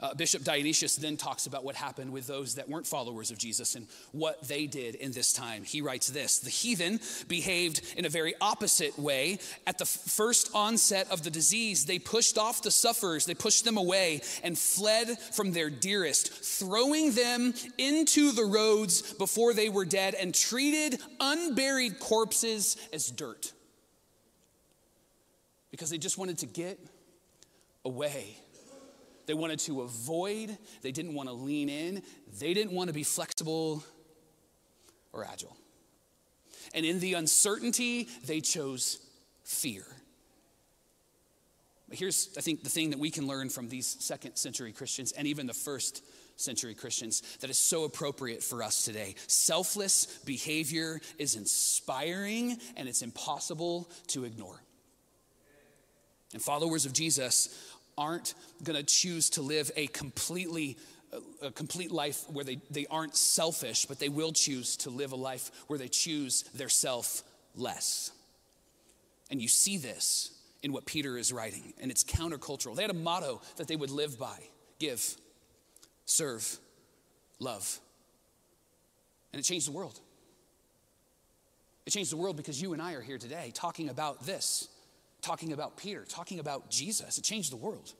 Uh, 0.00 0.14
Bishop 0.14 0.44
Dionysius 0.44 0.96
then 0.96 1.16
talks 1.16 1.46
about 1.46 1.64
what 1.64 1.76
happened 1.76 2.12
with 2.12 2.26
those 2.26 2.54
that 2.56 2.68
weren't 2.68 2.86
followers 2.86 3.30
of 3.30 3.38
Jesus 3.38 3.74
and 3.74 3.86
what 4.12 4.42
they 4.48 4.66
did 4.66 4.94
in 4.96 5.12
this 5.12 5.32
time. 5.32 5.64
He 5.64 5.80
writes 5.80 6.08
this 6.10 6.38
The 6.38 6.50
heathen 6.50 7.00
behaved 7.28 7.82
in 7.96 8.04
a 8.04 8.08
very 8.08 8.34
opposite 8.40 8.98
way. 8.98 9.38
At 9.66 9.78
the 9.78 9.84
first 9.84 10.50
onset 10.54 11.10
of 11.10 11.22
the 11.22 11.30
disease, 11.30 11.84
they 11.84 11.98
pushed 11.98 12.38
off 12.38 12.62
the 12.62 12.70
sufferers, 12.70 13.26
they 13.26 13.34
pushed 13.34 13.64
them 13.64 13.76
away 13.76 14.22
and 14.42 14.58
fled 14.58 15.18
from 15.18 15.52
their 15.52 15.70
dearest, 15.70 16.32
throwing 16.32 17.12
them 17.12 17.54
into 17.78 18.32
the 18.32 18.44
roads 18.44 19.12
before 19.14 19.54
they 19.54 19.68
were 19.68 19.84
dead 19.84 20.14
and 20.14 20.34
treated 20.34 21.00
unburied 21.20 21.98
corpses 21.98 22.76
as 22.92 23.10
dirt 23.10 23.52
because 25.72 25.90
they 25.90 25.98
just 25.98 26.18
wanted 26.18 26.38
to 26.38 26.46
get 26.46 26.78
away. 27.84 28.36
They 29.26 29.34
wanted 29.34 29.60
to 29.60 29.82
avoid, 29.82 30.56
they 30.82 30.92
didn't 30.92 31.14
want 31.14 31.28
to 31.28 31.34
lean 31.34 31.68
in, 31.68 32.02
they 32.38 32.54
didn't 32.54 32.72
want 32.72 32.88
to 32.88 32.94
be 32.94 33.04
flexible 33.04 33.84
or 35.12 35.24
agile. 35.24 35.56
And 36.74 36.86
in 36.86 37.00
the 37.00 37.14
uncertainty, 37.14 38.08
they 38.26 38.40
chose 38.40 38.98
fear. 39.44 39.84
But 41.88 41.98
here's, 41.98 42.30
I 42.38 42.40
think, 42.40 42.62
the 42.62 42.70
thing 42.70 42.90
that 42.90 42.98
we 42.98 43.10
can 43.10 43.26
learn 43.26 43.50
from 43.50 43.68
these 43.68 43.86
second 43.86 44.36
century 44.36 44.72
Christians 44.72 45.12
and 45.12 45.26
even 45.26 45.46
the 45.46 45.52
first 45.52 46.02
century 46.36 46.74
Christians 46.74 47.20
that 47.40 47.50
is 47.50 47.58
so 47.58 47.84
appropriate 47.84 48.42
for 48.42 48.62
us 48.62 48.84
today. 48.84 49.14
Selfless 49.26 50.06
behavior 50.24 51.00
is 51.18 51.36
inspiring 51.36 52.56
and 52.76 52.88
it's 52.88 53.02
impossible 53.02 53.90
to 54.08 54.24
ignore. 54.24 54.62
And 56.32 56.40
followers 56.40 56.86
of 56.86 56.94
Jesus 56.94 57.54
aren't 57.96 58.34
going 58.62 58.76
to 58.76 58.82
choose 58.82 59.30
to 59.30 59.42
live 59.42 59.70
a 59.76 59.86
completely 59.88 60.76
a 61.42 61.50
complete 61.50 61.92
life 61.92 62.24
where 62.30 62.44
they, 62.44 62.58
they 62.70 62.86
aren't 62.86 63.14
selfish, 63.16 63.84
but 63.84 63.98
they 63.98 64.08
will 64.08 64.32
choose 64.32 64.76
to 64.78 64.90
live 64.90 65.12
a 65.12 65.16
life 65.16 65.50
where 65.66 65.78
they 65.78 65.88
choose 65.88 66.42
their 66.54 66.70
self 66.70 67.22
less. 67.54 68.12
And 69.30 69.40
you 69.40 69.48
see 69.48 69.76
this 69.76 70.30
in 70.62 70.72
what 70.72 70.86
Peter 70.86 71.18
is 71.18 71.32
writing, 71.32 71.74
and 71.80 71.90
it's 71.90 72.04
countercultural. 72.04 72.76
They 72.76 72.82
had 72.82 72.90
a 72.90 72.94
motto 72.94 73.42
that 73.56 73.68
they 73.68 73.76
would 73.76 73.90
live 73.90 74.18
by 74.18 74.38
give, 74.78 75.16
serve, 76.06 76.58
love. 77.38 77.78
And 79.32 79.40
it 79.40 79.44
changed 79.44 79.66
the 79.68 79.72
world. 79.72 79.98
It 81.86 81.90
changed 81.90 82.12
the 82.12 82.16
world 82.16 82.36
because 82.36 82.60
you 82.60 82.72
and 82.72 82.82
I 82.82 82.92
are 82.94 83.00
here 83.00 83.18
today 83.18 83.50
talking 83.54 83.88
about 83.88 84.24
this 84.24 84.68
talking 85.22 85.52
about 85.52 85.76
Peter, 85.76 86.04
talking 86.04 86.38
about 86.40 86.70
Jesus. 86.70 87.16
It 87.16 87.24
changed 87.24 87.52
the 87.52 87.56
world. 87.56 87.94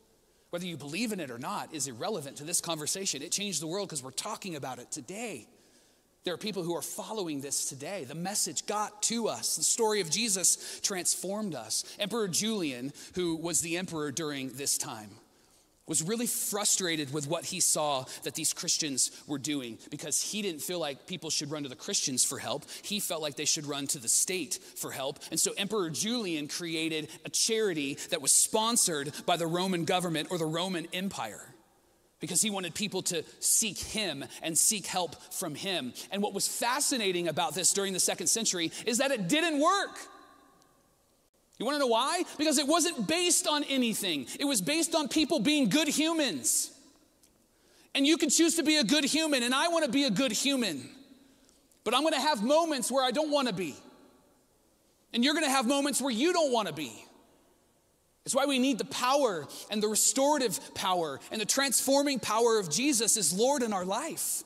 Whether 0.50 0.66
you 0.66 0.76
believe 0.76 1.12
in 1.12 1.20
it 1.20 1.30
or 1.30 1.38
not 1.38 1.72
is 1.72 1.87
irrelevant 1.87 2.37
to 2.37 2.44
this 2.44 2.61
conversation. 2.61 3.22
It 3.22 3.32
changed 3.32 3.62
the 3.62 3.66
world 3.66 3.88
because 3.88 4.02
we're 4.02 4.11
talking 4.11 4.56
about 4.56 4.78
it 4.78 4.90
today. 4.90 5.46
There 6.24 6.35
are 6.35 6.38
people 6.38 6.62
who 6.62 6.76
are 6.76 6.82
following 6.82 7.40
this 7.40 7.68
today. 7.68 8.04
The 8.04 8.14
message 8.14 8.66
got 8.66 9.02
to 9.04 9.28
us. 9.28 9.56
The 9.56 9.62
story 9.62 10.00
of 10.00 10.11
Jesus 10.11 10.80
transformed 10.80 11.54
us. 11.54 11.85
Emperor 11.98 12.28
Julian, 12.28 12.92
who 13.14 13.37
was 13.37 13.61
the 13.61 13.76
emperor 13.76 14.12
during 14.12 14.50
this 14.50 14.78
time, 14.78 15.11
was 15.87 16.03
really 16.03 16.27
frustrated 16.27 17.12
with 17.12 17.27
what 17.27 17.45
he 17.45 17.61
saw 17.61 18.05
that 18.23 18.35
these 18.35 18.53
Christians 18.53 19.11
were 19.27 19.38
doing 19.38 19.79
because 19.90 20.23
he 20.23 20.42
didn't 20.42 20.62
feel 20.62 20.79
like 20.79 21.07
people 21.07 21.31
should 21.31 21.51
run 21.51 21.64
to 21.64 21.68
the 21.68 21.77
Christians 21.77 22.25
for 22.25 22.38
help. 22.38 22.64
He 22.83 23.01
felt 23.01 23.23
like 23.23 23.37
they 23.37 23.45
should 23.45 23.66
run 23.66 23.87
to 23.88 23.99
the 23.99 24.09
state 24.09 24.59
for 24.77 24.92
help. 24.92 25.18
And 25.31 25.40
so 25.40 25.53
Emperor 25.57 25.90
Julian 25.90 26.47
created 26.49 27.09
a 27.25 27.31
charity 27.31 27.99
that 28.11 28.23
was 28.23 28.33
sponsored 28.33 29.12
by 29.27 29.37
the 29.37 29.47
Roman 29.47 29.85
government 29.85 30.29
or 30.31 30.38
the 30.38 30.47
Roman 30.47 30.87
Empire 30.92 31.53
because 32.23 32.40
he 32.40 32.51
wanted 32.51 32.73
people 32.73 33.03
to 33.03 33.25
seek 33.40 33.77
him 33.77 34.25
and 34.42 34.57
seek 34.57 34.87
help 34.87 35.21
from 35.33 35.57
him. 35.57 35.92
And 36.12 36.23
what 36.23 36.33
was 36.33 36.47
fascinating 36.47 37.27
about 37.27 37.55
this 37.55 37.73
during 37.73 37.92
the 37.92 38.01
second 38.01 38.29
century 38.29 38.71
is 38.87 38.99
that 38.99 39.11
it 39.11 39.29
didn't 39.29 39.61
work. 39.61 39.99
You 41.62 41.66
want 41.66 41.77
to 41.77 41.79
know 41.79 41.87
why? 41.87 42.25
Because 42.38 42.59
it 42.59 42.66
wasn't 42.66 43.07
based 43.07 43.46
on 43.46 43.62
anything, 43.62 44.27
it 44.40 44.44
was 44.44 44.61
based 44.61 44.96
on 44.96 45.07
people 45.07 45.38
being 45.38 45.68
good 45.68 45.87
humans. 45.87 46.72
And 47.94 48.05
you 48.05 48.16
can 48.16 48.31
choose 48.31 48.57
to 48.57 48.64
be 48.64 48.79
a 48.79 48.85
good 48.85 49.05
human, 49.05 49.44
and 49.44 49.55
I 49.55 49.68
want 49.68 49.85
to 49.85 49.90
be 49.90 50.03
a 50.03 50.11
good 50.11 50.33
human. 50.33 50.88
But 51.85 51.94
I'm 51.94 52.01
going 52.01 52.14
to 52.14 52.20
have 52.20 52.42
moments 52.42 52.90
where 52.90 53.05
I 53.05 53.12
don't 53.12 53.31
want 53.31 53.46
to 53.46 53.55
be. 53.55 53.77
And 55.12 55.22
you're 55.22 55.35
going 55.35 55.44
to 55.44 55.53
have 55.53 55.64
moments 55.64 56.03
where 56.03 56.11
you 56.11 56.33
don't 56.33 56.53
want 56.53 56.66
to 56.66 56.75
be. 56.75 56.92
It's 58.25 58.35
why 58.35 58.46
we 58.46 58.59
need 58.59 58.79
the 58.79 58.85
power 58.87 59.46
and 59.70 59.81
the 59.81 59.87
restorative 59.87 60.75
power 60.75 61.20
and 61.31 61.40
the 61.40 61.46
transforming 61.46 62.18
power 62.18 62.59
of 62.59 62.72
Jesus 62.72 63.16
as 63.16 63.33
Lord 63.33 63.62
in 63.62 63.72
our 63.72 63.85
life. 63.85 64.42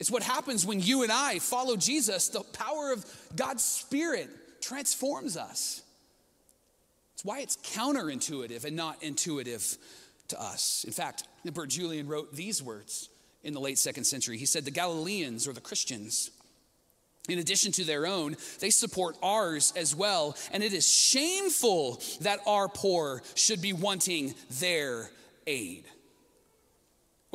It's 0.00 0.10
what 0.10 0.22
happens 0.22 0.64
when 0.64 0.80
you 0.80 1.02
and 1.02 1.12
I 1.12 1.40
follow 1.40 1.76
Jesus. 1.76 2.28
The 2.28 2.40
power 2.40 2.90
of 2.92 3.04
God's 3.36 3.62
Spirit 3.62 4.30
transforms 4.62 5.36
us. 5.36 5.82
It's 7.16 7.24
why 7.24 7.40
it's 7.40 7.56
counterintuitive 7.56 8.66
and 8.66 8.76
not 8.76 9.02
intuitive 9.02 9.78
to 10.28 10.38
us. 10.38 10.84
In 10.86 10.92
fact, 10.92 11.24
Emperor 11.46 11.66
Julian 11.66 12.08
wrote 12.08 12.36
these 12.36 12.62
words 12.62 13.08
in 13.42 13.54
the 13.54 13.60
late 13.60 13.78
second 13.78 14.04
century. 14.04 14.36
He 14.36 14.44
said, 14.44 14.66
The 14.66 14.70
Galileans 14.70 15.48
or 15.48 15.54
the 15.54 15.62
Christians, 15.62 16.30
in 17.26 17.38
addition 17.38 17.72
to 17.72 17.84
their 17.84 18.06
own, 18.06 18.36
they 18.60 18.68
support 18.68 19.16
ours 19.22 19.72
as 19.76 19.96
well. 19.96 20.36
And 20.52 20.62
it 20.62 20.74
is 20.74 20.86
shameful 20.86 22.02
that 22.20 22.40
our 22.46 22.68
poor 22.68 23.22
should 23.34 23.62
be 23.62 23.72
wanting 23.72 24.34
their 24.60 25.10
aid. 25.46 25.84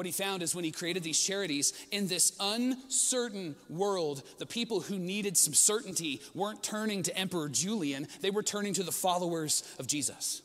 What 0.01 0.07
he 0.07 0.11
found 0.11 0.41
is 0.41 0.55
when 0.55 0.65
he 0.65 0.71
created 0.71 1.03
these 1.03 1.21
charities 1.21 1.73
in 1.91 2.07
this 2.07 2.33
uncertain 2.39 3.55
world, 3.69 4.23
the 4.39 4.47
people 4.47 4.79
who 4.79 4.97
needed 4.97 5.37
some 5.37 5.53
certainty 5.53 6.21
weren't 6.33 6.63
turning 6.63 7.03
to 7.03 7.15
Emperor 7.15 7.47
Julian, 7.47 8.07
they 8.19 8.31
were 8.31 8.41
turning 8.41 8.73
to 8.73 8.83
the 8.83 8.91
followers 8.91 9.61
of 9.77 9.85
Jesus. 9.85 10.41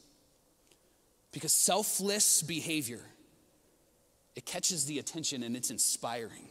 Because 1.33 1.55
selfless 1.55 2.43
behavior, 2.43 3.01
it 4.35 4.45
catches 4.45 4.85
the 4.85 4.99
attention 4.99 5.43
and 5.43 5.57
it's 5.57 5.71
inspiring. 5.71 6.51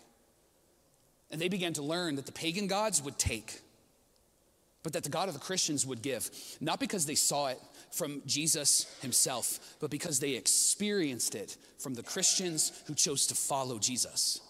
And 1.30 1.40
they 1.40 1.48
began 1.48 1.74
to 1.74 1.84
learn 1.84 2.16
that 2.16 2.26
the 2.26 2.32
pagan 2.32 2.66
gods 2.66 3.04
would 3.04 3.20
take, 3.20 3.62
but 4.82 4.94
that 4.94 5.04
the 5.04 5.10
God 5.10 5.28
of 5.28 5.36
the 5.36 5.40
Christians 5.40 5.86
would 5.86 6.02
give, 6.02 6.28
not 6.60 6.80
because 6.80 7.06
they 7.06 7.14
saw 7.14 7.50
it 7.50 7.62
from 7.96 8.22
Jesus 8.26 8.94
himself, 9.02 9.78
but 9.80 9.90
because 9.90 10.20
they 10.20 10.32
experienced 10.32 11.34
it 11.34 11.58
from 11.80 11.94
the 11.94 12.04
Christians 12.04 12.84
who 12.88 12.94
chose 12.94 13.28
to 13.28 13.36
follow 13.36 13.80
Jesus. 13.80 14.42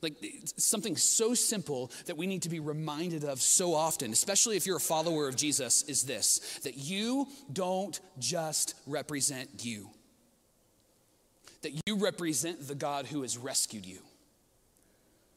Like 0.00 0.16
something 0.56 0.96
so 0.96 1.34
simple 1.34 1.90
that 2.06 2.16
we 2.16 2.26
need 2.26 2.42
to 2.42 2.48
be 2.48 2.60
reminded 2.60 3.24
of 3.24 3.40
so 3.40 3.74
often, 3.74 4.12
especially 4.12 4.56
if 4.56 4.66
you're 4.66 4.76
a 4.76 4.80
follower 4.80 5.26
of 5.26 5.36
Jesus, 5.36 5.82
is 5.82 6.04
this 6.04 6.60
that 6.62 6.76
you 6.76 7.26
don't 7.52 7.98
just 8.18 8.74
represent 8.86 9.64
you, 9.64 9.90
that 11.62 11.72
you 11.86 11.96
represent 11.96 12.68
the 12.68 12.76
God 12.76 13.06
who 13.06 13.22
has 13.22 13.36
rescued 13.36 13.86
you. 13.86 13.98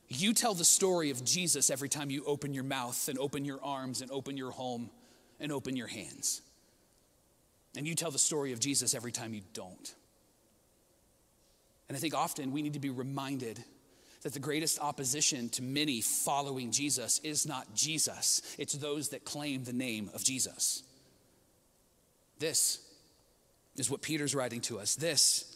You 0.10 0.34
tell 0.34 0.54
the 0.54 0.66
story 0.66 1.10
of 1.10 1.24
Jesus 1.24 1.70
every 1.70 1.88
time 1.88 2.10
you 2.10 2.26
open 2.26 2.54
your 2.54 2.66
mouth 2.66 3.08
and 3.08 3.18
open 3.18 3.46
your 3.46 3.64
arms 3.64 4.02
and 4.02 4.12
open 4.12 4.36
your 4.36 4.52
home 4.52 4.90
and 5.40 5.54
open 5.54 5.78
your 5.78 5.88
hands. 5.88 6.42
And 7.76 7.88
you 7.88 7.96
tell 7.96 8.12
the 8.12 8.20
story 8.20 8.52
of 8.52 8.60
Jesus 8.60 8.94
every 8.94 9.12
time 9.12 9.34
you 9.34 9.42
don't. 9.54 9.96
And 11.88 11.98
I 11.98 12.00
think 12.00 12.14
often 12.14 12.52
we 12.52 12.62
need 12.62 12.74
to 12.74 12.80
be 12.80 12.90
reminded 12.90 13.64
that 14.22 14.34
the 14.34 14.40
greatest 14.40 14.80
opposition 14.80 15.50
to 15.50 15.64
many 15.64 16.02
following 16.02 16.72
Jesus 16.72 17.20
is 17.24 17.48
not 17.48 17.74
Jesus, 17.74 18.42
it's 18.58 18.74
those 18.74 19.10
that 19.10 19.26
claim 19.26 19.64
the 19.64 19.74
name 19.74 20.10
of 20.14 20.24
Jesus. 20.24 20.84
This 22.40 22.80
is 23.78 23.90
what 23.90 24.02
Peter's 24.02 24.36
writing 24.36 24.62
to 24.62 24.80
us. 24.80 24.96
This 24.96 25.51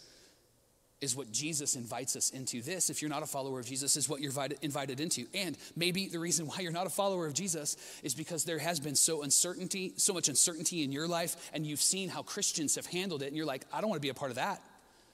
is 1.05 1.15
what 1.15 1.31
Jesus 1.31 1.77
invites 1.77 2.17
us 2.17 2.31
into. 2.31 2.61
This, 2.61 2.89
if 2.89 3.01
you're 3.01 3.09
not 3.09 3.23
a 3.23 3.27
follower 3.27 3.59
of 3.59 3.65
Jesus, 3.65 3.95
is 3.95 4.09
what 4.09 4.19
you're 4.19 4.33
invited 4.61 4.99
into. 4.99 5.25
And 5.33 5.57
maybe 5.77 6.07
the 6.07 6.19
reason 6.19 6.47
why 6.47 6.59
you're 6.59 6.73
not 6.73 6.87
a 6.87 6.89
follower 6.89 7.25
of 7.25 7.33
Jesus 7.33 7.77
is 8.03 8.13
because 8.13 8.43
there 8.43 8.59
has 8.59 8.81
been 8.81 8.95
so 8.95 9.21
uncertainty, 9.23 9.93
so 9.95 10.11
much 10.11 10.27
uncertainty 10.27 10.83
in 10.83 10.91
your 10.91 11.07
life, 11.07 11.49
and 11.53 11.65
you've 11.65 11.81
seen 11.81 12.09
how 12.09 12.23
Christians 12.23 12.75
have 12.75 12.87
handled 12.87 13.21
it, 13.21 13.27
and 13.27 13.37
you're 13.37 13.45
like, 13.45 13.63
I 13.71 13.79
don't 13.79 13.89
want 13.89 14.01
to 14.01 14.05
be 14.05 14.09
a 14.09 14.13
part 14.13 14.31
of 14.31 14.35
that 14.35 14.61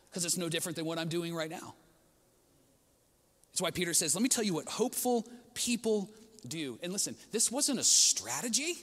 because 0.09 0.25
it's 0.25 0.37
no 0.37 0.49
different 0.49 0.77
than 0.77 0.85
what 0.85 0.97
I'm 0.97 1.09
doing 1.09 1.35
right 1.35 1.51
now. 1.51 1.75
That's 3.51 3.61
why 3.61 3.71
Peter 3.71 3.93
says, 3.93 4.15
Let 4.15 4.23
me 4.23 4.29
tell 4.29 4.43
you 4.43 4.53
what 4.53 4.67
hopeful 4.67 5.27
people 5.53 6.09
do. 6.47 6.79
And 6.81 6.91
listen, 6.91 7.15
this 7.31 7.51
wasn't 7.51 7.79
a 7.79 7.83
strategy. 7.83 8.73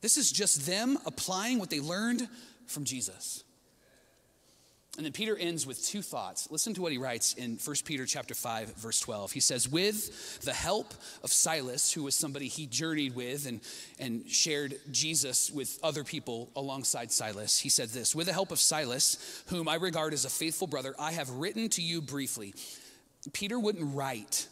This 0.00 0.16
is 0.16 0.32
just 0.32 0.64
them 0.66 0.96
applying 1.04 1.58
what 1.58 1.70
they 1.70 1.80
learned 1.80 2.26
from 2.66 2.84
Jesus. 2.84 3.44
And 4.96 5.06
then 5.06 5.12
Peter 5.12 5.36
ends 5.36 5.66
with 5.66 5.84
two 5.84 6.02
thoughts. 6.02 6.48
Listen 6.50 6.74
to 6.74 6.82
what 6.82 6.90
he 6.90 6.98
writes 6.98 7.34
in 7.34 7.58
1 7.58 7.84
Peter 7.84 8.04
chapter 8.06 8.34
5 8.34 8.74
verse 8.74 8.98
12. 8.98 9.30
He 9.30 9.40
says, 9.40 9.68
"With 9.68 10.40
the 10.40 10.52
help 10.52 10.94
of 11.22 11.32
Silas, 11.32 11.92
who 11.92 12.02
was 12.02 12.16
somebody 12.16 12.48
he 12.48 12.66
journeyed 12.66 13.14
with 13.14 13.46
and 13.46 13.60
and 14.00 14.28
shared 14.28 14.80
Jesus 14.90 15.48
with 15.50 15.78
other 15.82 16.02
people 16.02 16.50
alongside 16.56 17.12
Silas, 17.12 17.60
he 17.60 17.68
said 17.68 17.90
this, 17.90 18.16
"With 18.16 18.26
the 18.26 18.32
help 18.32 18.50
of 18.50 18.58
Silas, 18.58 19.16
whom 19.46 19.68
I 19.68 19.76
regard 19.76 20.12
as 20.12 20.24
a 20.24 20.30
faithful 20.30 20.66
brother, 20.66 20.94
I 20.98 21.12
have 21.12 21.30
written 21.30 21.68
to 21.70 21.82
you 21.82 22.02
briefly." 22.02 22.52
Peter 23.32 23.60
wouldn't 23.60 23.94
write. 23.94 24.48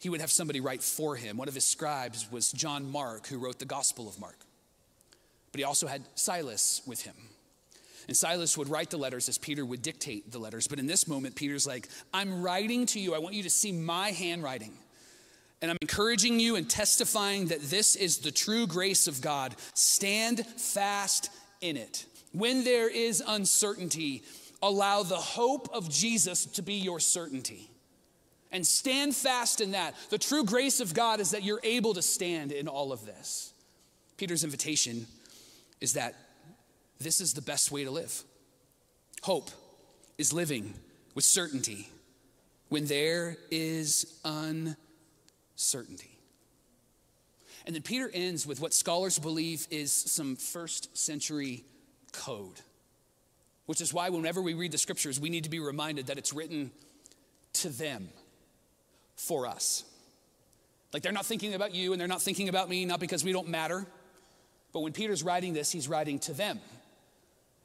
He 0.00 0.08
would 0.08 0.20
have 0.20 0.32
somebody 0.32 0.58
write 0.58 0.82
for 0.82 1.16
him. 1.16 1.36
One 1.36 1.48
of 1.48 1.54
his 1.54 1.64
scribes 1.64 2.30
was 2.30 2.50
John 2.50 2.90
Mark, 2.90 3.28
who 3.28 3.38
wrote 3.38 3.60
the 3.60 3.64
Gospel 3.66 4.08
of 4.08 4.18
Mark. 4.18 4.38
But 5.52 5.60
he 5.60 5.64
also 5.64 5.86
had 5.86 6.04
Silas 6.16 6.82
with 6.86 7.02
him. 7.02 7.14
And 8.08 8.16
Silas 8.16 8.56
would 8.56 8.70
write 8.70 8.88
the 8.88 8.96
letters 8.96 9.28
as 9.28 9.36
Peter 9.36 9.64
would 9.64 9.82
dictate 9.82 10.32
the 10.32 10.38
letters. 10.38 10.66
But 10.66 10.78
in 10.78 10.86
this 10.86 11.06
moment, 11.06 11.36
Peter's 11.36 11.66
like, 11.66 11.88
I'm 12.12 12.42
writing 12.42 12.86
to 12.86 13.00
you. 13.00 13.14
I 13.14 13.18
want 13.18 13.34
you 13.34 13.42
to 13.42 13.50
see 13.50 13.70
my 13.70 14.10
handwriting. 14.10 14.72
And 15.60 15.70
I'm 15.70 15.76
encouraging 15.82 16.40
you 16.40 16.56
and 16.56 16.68
testifying 16.68 17.48
that 17.48 17.60
this 17.62 17.96
is 17.96 18.18
the 18.18 18.30
true 18.30 18.66
grace 18.66 19.08
of 19.08 19.20
God. 19.20 19.56
Stand 19.74 20.46
fast 20.46 21.30
in 21.60 21.76
it. 21.76 22.06
When 22.32 22.64
there 22.64 22.88
is 22.88 23.22
uncertainty, 23.26 24.22
allow 24.62 25.02
the 25.02 25.16
hope 25.16 25.68
of 25.72 25.90
Jesus 25.90 26.46
to 26.46 26.62
be 26.62 26.74
your 26.74 27.00
certainty. 27.00 27.68
And 28.50 28.66
stand 28.66 29.14
fast 29.14 29.60
in 29.60 29.72
that. 29.72 29.94
The 30.08 30.18
true 30.18 30.44
grace 30.44 30.80
of 30.80 30.94
God 30.94 31.20
is 31.20 31.32
that 31.32 31.42
you're 31.42 31.60
able 31.62 31.92
to 31.92 32.02
stand 32.02 32.52
in 32.52 32.68
all 32.68 32.92
of 32.92 33.04
this. 33.04 33.52
Peter's 34.16 34.44
invitation 34.44 35.06
is 35.82 35.92
that 35.92 36.14
this 37.00 37.20
is 37.20 37.34
the 37.34 37.42
best 37.42 37.70
way 37.70 37.84
to 37.84 37.90
live. 37.90 38.22
Hope 39.22 39.50
is 40.16 40.32
living 40.32 40.74
with 41.14 41.24
certainty 41.24 41.88
when 42.68 42.86
there 42.86 43.36
is 43.50 44.20
uncertainty. 44.24 46.18
And 47.66 47.74
then 47.74 47.82
Peter 47.82 48.10
ends 48.12 48.46
with 48.46 48.60
what 48.60 48.72
scholars 48.72 49.18
believe 49.18 49.66
is 49.70 49.92
some 49.92 50.36
first 50.36 50.96
century 50.96 51.64
code, 52.12 52.60
which 53.66 53.80
is 53.80 53.92
why 53.92 54.08
whenever 54.08 54.40
we 54.40 54.54
read 54.54 54.72
the 54.72 54.78
scriptures, 54.78 55.20
we 55.20 55.28
need 55.28 55.44
to 55.44 55.50
be 55.50 55.60
reminded 55.60 56.06
that 56.06 56.18
it's 56.18 56.32
written 56.32 56.70
to 57.54 57.68
them 57.68 58.08
for 59.16 59.46
us. 59.46 59.84
Like 60.92 61.02
they're 61.02 61.12
not 61.12 61.26
thinking 61.26 61.54
about 61.54 61.74
you 61.74 61.92
and 61.92 62.00
they're 62.00 62.08
not 62.08 62.22
thinking 62.22 62.48
about 62.48 62.68
me, 62.68 62.84
not 62.86 63.00
because 63.00 63.22
we 63.22 63.32
don't 63.32 63.48
matter, 63.48 63.86
but 64.72 64.80
when 64.80 64.92
Peter's 64.92 65.22
writing 65.22 65.52
this, 65.52 65.70
he's 65.70 65.88
writing 65.88 66.18
to 66.20 66.32
them. 66.32 66.60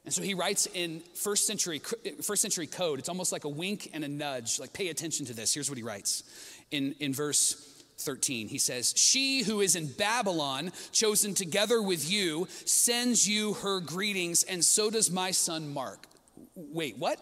And 0.04 0.12
so 0.12 0.22
he 0.22 0.34
writes 0.34 0.68
in 0.74 1.00
first 1.14 1.46
century, 1.46 1.80
first 2.22 2.42
century 2.42 2.66
code. 2.66 2.98
It's 2.98 3.08
almost 3.08 3.32
like 3.32 3.44
a 3.44 3.48
wink 3.48 3.90
and 3.94 4.04
a 4.04 4.08
nudge. 4.08 4.60
Like, 4.60 4.72
pay 4.72 4.88
attention 4.88 5.26
to 5.26 5.34
this. 5.34 5.54
Here's 5.54 5.70
what 5.70 5.78
he 5.78 5.82
writes 5.82 6.24
in, 6.70 6.94
in 7.00 7.14
verse 7.14 7.74
13. 7.98 8.48
He 8.48 8.58
says, 8.58 8.92
She 8.96 9.42
who 9.42 9.60
is 9.60 9.76
in 9.76 9.86
Babylon, 9.86 10.72
chosen 10.92 11.34
together 11.34 11.80
with 11.80 12.10
you, 12.10 12.48
sends 12.66 13.26
you 13.26 13.54
her 13.54 13.80
greetings, 13.80 14.42
and 14.42 14.62
so 14.64 14.90
does 14.90 15.10
my 15.10 15.30
son 15.30 15.72
Mark. 15.72 16.06
Wait, 16.54 16.98
what? 16.98 17.18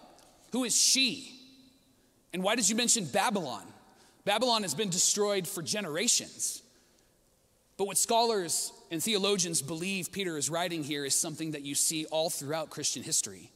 Who 0.53 0.65
is 0.65 0.77
she? 0.77 1.33
And 2.33 2.43
why 2.43 2.57
did 2.57 2.69
you 2.69 2.75
mention 2.77 3.05
Babylon? 3.05 3.65
Babylon 4.25 4.63
has 4.63 4.75
been 4.75 4.91
destroyed 4.91 5.47
for 5.47 5.63
generations. 5.63 6.63
But 7.77 7.87
what 7.87 7.99
scholars 7.99 8.73
and 8.91 9.03
theologians 9.03 9.63
believe 9.63 10.13
Peter 10.13 10.37
is 10.37 10.51
writing 10.51 10.85
here 10.85 11.05
is 11.05 11.15
something 11.15 11.53
that 11.53 11.63
you 11.63 11.75
see 11.75 12.05
all 12.07 12.31
throughout 12.31 12.71
Christian 12.71 13.03
history. 13.03 13.51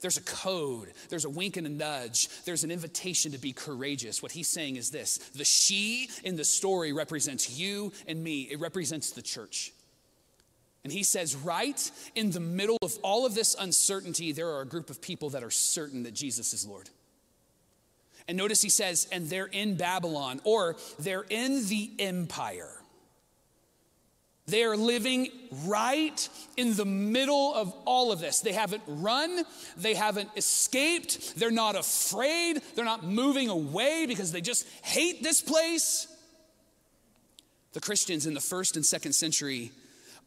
There's 0.00 0.16
a 0.16 0.22
code, 0.22 0.92
there's 1.10 1.24
a 1.24 1.30
wink 1.30 1.56
and 1.56 1.66
a 1.66 1.70
nudge, 1.70 2.28
there's 2.44 2.64
an 2.64 2.72
invitation 2.72 3.32
to 3.32 3.38
be 3.38 3.52
courageous. 3.52 4.20
What 4.20 4.32
he's 4.32 4.48
saying 4.48 4.74
is 4.74 4.90
this 4.90 5.18
the 5.34 5.44
she 5.44 6.10
in 6.24 6.34
the 6.34 6.44
story 6.44 6.92
represents 6.92 7.56
you 7.56 7.92
and 8.08 8.22
me, 8.22 8.42
it 8.50 8.58
represents 8.58 9.12
the 9.12 9.22
church. 9.22 9.72
And 10.84 10.92
he 10.92 11.04
says, 11.04 11.36
right 11.36 11.90
in 12.16 12.32
the 12.32 12.40
middle 12.40 12.78
of 12.82 12.98
all 13.02 13.24
of 13.24 13.36
this 13.36 13.54
uncertainty, 13.58 14.32
there 14.32 14.48
are 14.48 14.62
a 14.62 14.66
group 14.66 14.90
of 14.90 15.00
people 15.00 15.30
that 15.30 15.44
are 15.44 15.50
certain 15.50 16.02
that 16.02 16.14
Jesus 16.14 16.52
is 16.52 16.66
Lord. 16.66 16.90
And 18.26 18.36
notice 18.36 18.62
he 18.62 18.68
says, 18.68 19.06
and 19.12 19.28
they're 19.28 19.46
in 19.46 19.76
Babylon, 19.76 20.40
or 20.42 20.76
they're 20.98 21.24
in 21.28 21.68
the 21.68 21.92
empire. 22.00 22.81
They 24.46 24.64
are 24.64 24.76
living 24.76 25.28
right 25.66 26.28
in 26.56 26.74
the 26.74 26.84
middle 26.84 27.54
of 27.54 27.72
all 27.84 28.10
of 28.10 28.20
this. 28.20 28.40
They 28.40 28.52
haven't 28.52 28.82
run, 28.86 29.44
they 29.76 29.94
haven't 29.94 30.30
escaped, 30.36 31.38
they're 31.38 31.52
not 31.52 31.76
afraid, 31.76 32.60
they're 32.74 32.84
not 32.84 33.04
moving 33.04 33.48
away 33.48 34.06
because 34.06 34.32
they 34.32 34.40
just 34.40 34.66
hate 34.82 35.22
this 35.22 35.40
place. 35.40 36.08
The 37.72 37.80
Christians 37.80 38.26
in 38.26 38.34
the 38.34 38.40
first 38.40 38.76
and 38.76 38.84
second 38.84 39.12
century 39.12 39.70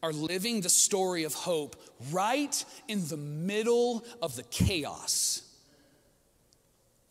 are 0.02 0.12
living 0.12 0.62
the 0.62 0.70
story 0.70 1.24
of 1.24 1.34
hope 1.34 1.76
right 2.10 2.64
in 2.88 3.06
the 3.08 3.16
middle 3.16 4.04
of 4.22 4.34
the 4.36 4.42
chaos 4.44 5.42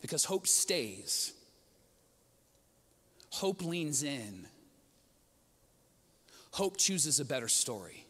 because 0.00 0.24
hope 0.24 0.46
stays, 0.46 1.32
hope 3.30 3.64
leans 3.64 4.02
in. 4.02 4.46
Hope 6.56 6.78
chooses 6.78 7.20
a 7.20 7.24
better 7.26 7.48
story. 7.48 8.06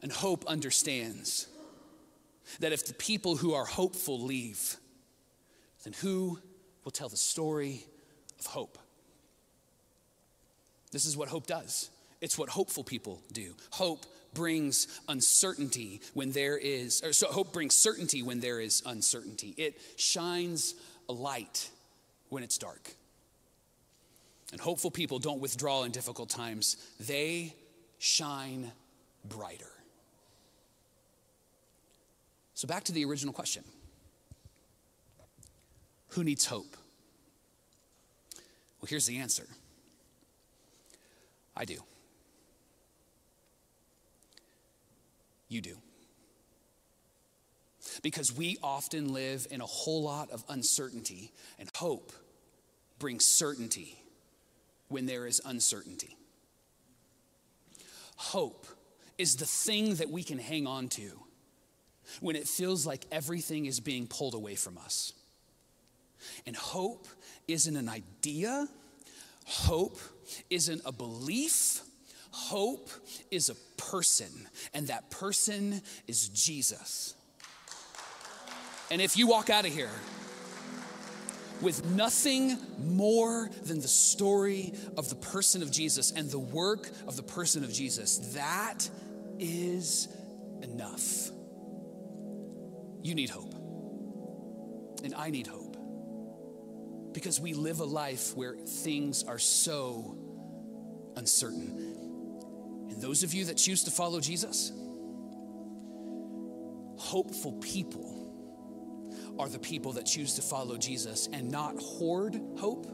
And 0.00 0.10
hope 0.10 0.46
understands 0.46 1.46
that 2.60 2.72
if 2.72 2.86
the 2.86 2.94
people 2.94 3.36
who 3.36 3.52
are 3.52 3.66
hopeful 3.66 4.18
leave, 4.18 4.78
then 5.84 5.92
who 5.92 6.38
will 6.84 6.90
tell 6.90 7.10
the 7.10 7.16
story 7.18 7.84
of 8.40 8.46
hope? 8.46 8.78
This 10.90 11.04
is 11.04 11.14
what 11.14 11.28
hope 11.28 11.46
does. 11.46 11.90
It's 12.22 12.38
what 12.38 12.48
hopeful 12.48 12.84
people 12.84 13.20
do. 13.32 13.54
Hope 13.68 14.06
brings 14.32 14.88
uncertainty 15.08 16.00
when 16.14 16.32
there 16.32 16.56
is, 16.56 17.02
or 17.04 17.12
so 17.12 17.26
hope 17.26 17.52
brings 17.52 17.74
certainty 17.74 18.22
when 18.22 18.40
there 18.40 18.60
is 18.60 18.82
uncertainty. 18.86 19.52
It 19.58 19.78
shines 19.96 20.74
a 21.06 21.12
light 21.12 21.68
when 22.30 22.42
it's 22.42 22.56
dark. 22.56 22.94
And 24.52 24.60
hopeful 24.60 24.90
people 24.90 25.18
don't 25.18 25.40
withdraw 25.40 25.84
in 25.84 25.92
difficult 25.92 26.30
times, 26.30 26.76
they 26.98 27.54
shine 27.98 28.72
brighter. 29.24 29.70
So, 32.54 32.66
back 32.66 32.84
to 32.84 32.92
the 32.92 33.04
original 33.04 33.34
question 33.34 33.62
Who 36.08 36.24
needs 36.24 36.46
hope? 36.46 36.76
Well, 38.80 38.88
here's 38.88 39.06
the 39.06 39.18
answer 39.18 39.46
I 41.56 41.64
do. 41.64 41.78
You 45.48 45.60
do. 45.60 45.78
Because 48.02 48.32
we 48.32 48.58
often 48.62 49.12
live 49.12 49.46
in 49.50 49.60
a 49.60 49.66
whole 49.66 50.02
lot 50.02 50.30
of 50.30 50.44
uncertainty, 50.48 51.32
and 51.58 51.68
hope 51.74 52.12
brings 52.98 53.24
certainty 53.24 53.98
when 54.88 55.06
there 55.06 55.26
is 55.26 55.40
uncertainty. 55.44 56.16
Hope 58.16 58.66
is 59.16 59.36
the 59.36 59.46
thing 59.46 59.96
that 59.96 60.10
we 60.10 60.22
can 60.22 60.38
hang 60.38 60.66
on 60.66 60.88
to 60.88 61.20
when 62.20 62.36
it 62.36 62.48
feels 62.48 62.86
like 62.86 63.04
everything 63.12 63.66
is 63.66 63.80
being 63.80 64.06
pulled 64.06 64.34
away 64.34 64.54
from 64.54 64.78
us. 64.78 65.12
And 66.46 66.56
hope 66.56 67.06
isn't 67.46 67.76
an 67.76 67.88
idea, 67.88 68.66
hope 69.44 69.98
isn't 70.50 70.82
a 70.84 70.92
belief. 70.92 71.82
Hope 72.30 72.90
is 73.30 73.48
a 73.48 73.54
person, 73.76 74.48
and 74.74 74.86
that 74.88 75.10
person 75.10 75.80
is 76.06 76.28
Jesus. 76.28 77.14
And 78.90 79.00
if 79.00 79.16
you 79.16 79.26
walk 79.26 79.50
out 79.50 79.66
of 79.66 79.72
here 79.72 79.90
with 81.60 81.84
nothing 81.86 82.56
more 82.78 83.50
than 83.64 83.80
the 83.80 83.88
story 83.88 84.74
of 84.96 85.08
the 85.08 85.16
person 85.16 85.62
of 85.62 85.70
Jesus 85.70 86.12
and 86.12 86.30
the 86.30 86.38
work 86.38 86.90
of 87.06 87.16
the 87.16 87.22
person 87.22 87.64
of 87.64 87.72
Jesus. 87.72 88.18
That 88.34 88.88
is 89.38 90.08
enough. 90.62 91.30
You 93.02 93.14
need 93.14 93.30
hope. 93.30 93.54
And 95.04 95.14
I 95.14 95.30
need 95.30 95.46
hope. 95.46 95.76
Because 97.12 97.40
we 97.40 97.54
live 97.54 97.80
a 97.80 97.84
life 97.84 98.36
where 98.36 98.56
things 98.56 99.24
are 99.24 99.38
so 99.38 100.16
uncertain. 101.16 101.96
And 102.90 103.00
those 103.00 103.22
of 103.22 103.34
you 103.34 103.46
that 103.46 103.56
choose 103.56 103.84
to 103.84 103.90
follow 103.90 104.20
Jesus, 104.20 104.72
hopeful 106.96 107.52
people 107.52 108.17
are 109.38 109.48
the 109.48 109.58
people 109.58 109.92
that 109.92 110.04
choose 110.06 110.34
to 110.34 110.42
follow 110.42 110.76
Jesus 110.76 111.28
and 111.32 111.50
not 111.50 111.78
hoard 111.80 112.40
hope, 112.58 112.86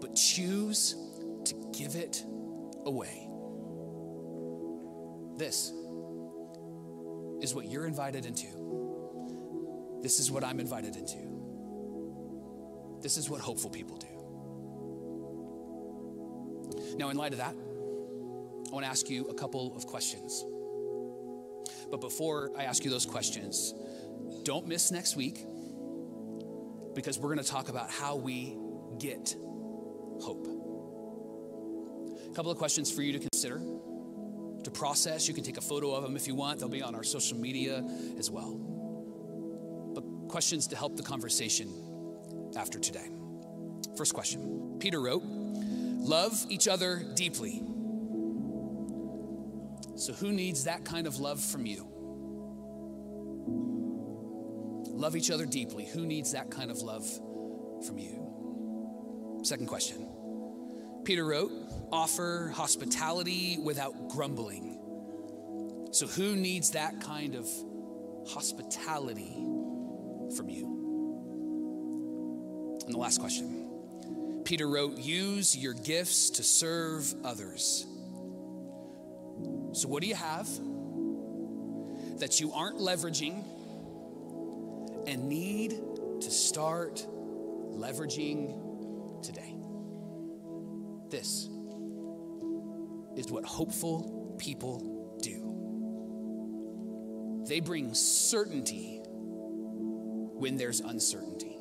but 0.00 0.14
choose 0.14 0.94
to 1.44 1.54
give 1.76 1.96
it 1.96 2.24
away. 2.84 3.26
This 5.36 5.72
is 7.40 7.54
what 7.54 7.66
you're 7.66 7.86
invited 7.86 8.26
into 8.26 8.46
This 10.02 10.18
is 10.18 10.30
what 10.30 10.44
I'm 10.44 10.60
invited 10.60 10.96
into. 10.96 11.18
This 13.02 13.16
is 13.16 13.28
what 13.28 13.40
hopeful 13.40 13.70
people 13.70 13.96
do. 13.96 14.06
Now, 16.96 17.10
in 17.10 17.16
light 17.16 17.32
of 17.32 17.38
that, 17.38 17.54
I 17.54 18.70
want 18.72 18.84
to 18.84 18.90
ask 18.90 19.08
you 19.10 19.26
a 19.26 19.34
couple 19.34 19.74
of 19.76 19.86
questions. 19.86 20.44
But 21.90 22.00
before 22.00 22.50
I 22.56 22.64
ask 22.64 22.84
you 22.84 22.90
those 22.90 23.06
questions, 23.06 23.74
don't 24.50 24.66
miss 24.66 24.90
next 24.90 25.14
week 25.14 25.46
because 26.96 27.20
we're 27.20 27.32
going 27.32 27.38
to 27.38 27.48
talk 27.48 27.68
about 27.68 27.88
how 27.88 28.16
we 28.16 28.56
get 28.98 29.36
hope. 30.20 30.44
A 32.28 32.34
couple 32.34 32.50
of 32.50 32.58
questions 32.58 32.90
for 32.90 33.02
you 33.02 33.12
to 33.12 33.20
consider, 33.20 33.60
to 34.64 34.70
process. 34.72 35.28
You 35.28 35.34
can 35.34 35.44
take 35.44 35.56
a 35.56 35.60
photo 35.60 35.94
of 35.94 36.02
them 36.02 36.16
if 36.16 36.26
you 36.26 36.34
want, 36.34 36.58
they'll 36.58 36.68
be 36.68 36.82
on 36.82 36.96
our 36.96 37.04
social 37.04 37.38
media 37.38 37.84
as 38.18 38.28
well. 38.28 38.56
But 39.94 40.02
questions 40.28 40.66
to 40.66 40.76
help 40.76 40.96
the 40.96 41.04
conversation 41.04 41.68
after 42.56 42.80
today. 42.80 43.06
First 43.96 44.14
question 44.14 44.78
Peter 44.80 45.00
wrote, 45.00 45.22
Love 45.22 46.44
each 46.48 46.66
other 46.66 47.04
deeply. 47.14 47.62
So, 49.94 50.12
who 50.12 50.32
needs 50.32 50.64
that 50.64 50.84
kind 50.84 51.06
of 51.06 51.20
love 51.20 51.40
from 51.40 51.66
you? 51.66 51.99
Love 55.00 55.16
each 55.16 55.30
other 55.30 55.46
deeply. 55.46 55.86
Who 55.86 56.04
needs 56.04 56.32
that 56.32 56.50
kind 56.50 56.70
of 56.70 56.82
love 56.82 57.08
from 57.86 57.96
you? 57.96 59.40
Second 59.42 59.66
question. 59.66 60.06
Peter 61.04 61.24
wrote, 61.24 61.50
offer 61.90 62.52
hospitality 62.54 63.56
without 63.64 64.10
grumbling. 64.10 64.76
So, 65.92 66.06
who 66.06 66.36
needs 66.36 66.72
that 66.72 67.00
kind 67.00 67.34
of 67.34 67.48
hospitality 68.28 69.32
from 70.36 70.50
you? 70.50 70.66
And 72.84 72.92
the 72.92 72.98
last 72.98 73.20
question 73.20 74.42
Peter 74.44 74.68
wrote, 74.68 74.98
use 74.98 75.56
your 75.56 75.72
gifts 75.72 76.28
to 76.30 76.42
serve 76.42 77.14
others. 77.24 77.86
So, 79.72 79.88
what 79.88 80.02
do 80.02 80.08
you 80.08 80.14
have 80.14 80.46
that 82.18 82.38
you 82.38 82.52
aren't 82.52 82.76
leveraging 82.76 83.42
and 85.10 85.28
need 85.28 85.72
to 86.20 86.30
start 86.30 87.04
leveraging 87.72 89.22
today? 89.22 89.56
This 91.10 91.48
is 93.16 93.30
what 93.30 93.44
hopeful 93.44 94.36
people 94.38 95.18
do. 95.20 95.48
They 97.48 97.58
bring 97.58 97.92
certainty 97.92 99.00
when 99.04 100.56
there's 100.56 100.78
uncertainty. 100.78 101.56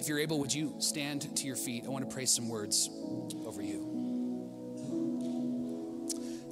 If 0.00 0.08
you're 0.08 0.18
able, 0.18 0.40
would 0.40 0.52
you 0.52 0.74
stand 0.80 1.36
to 1.36 1.46
your 1.46 1.54
feet? 1.54 1.84
I 1.86 1.88
want 1.88 2.08
to 2.08 2.12
pray 2.12 2.26
some 2.26 2.48
words 2.48 2.90
over 3.46 3.62
you. 3.62 3.92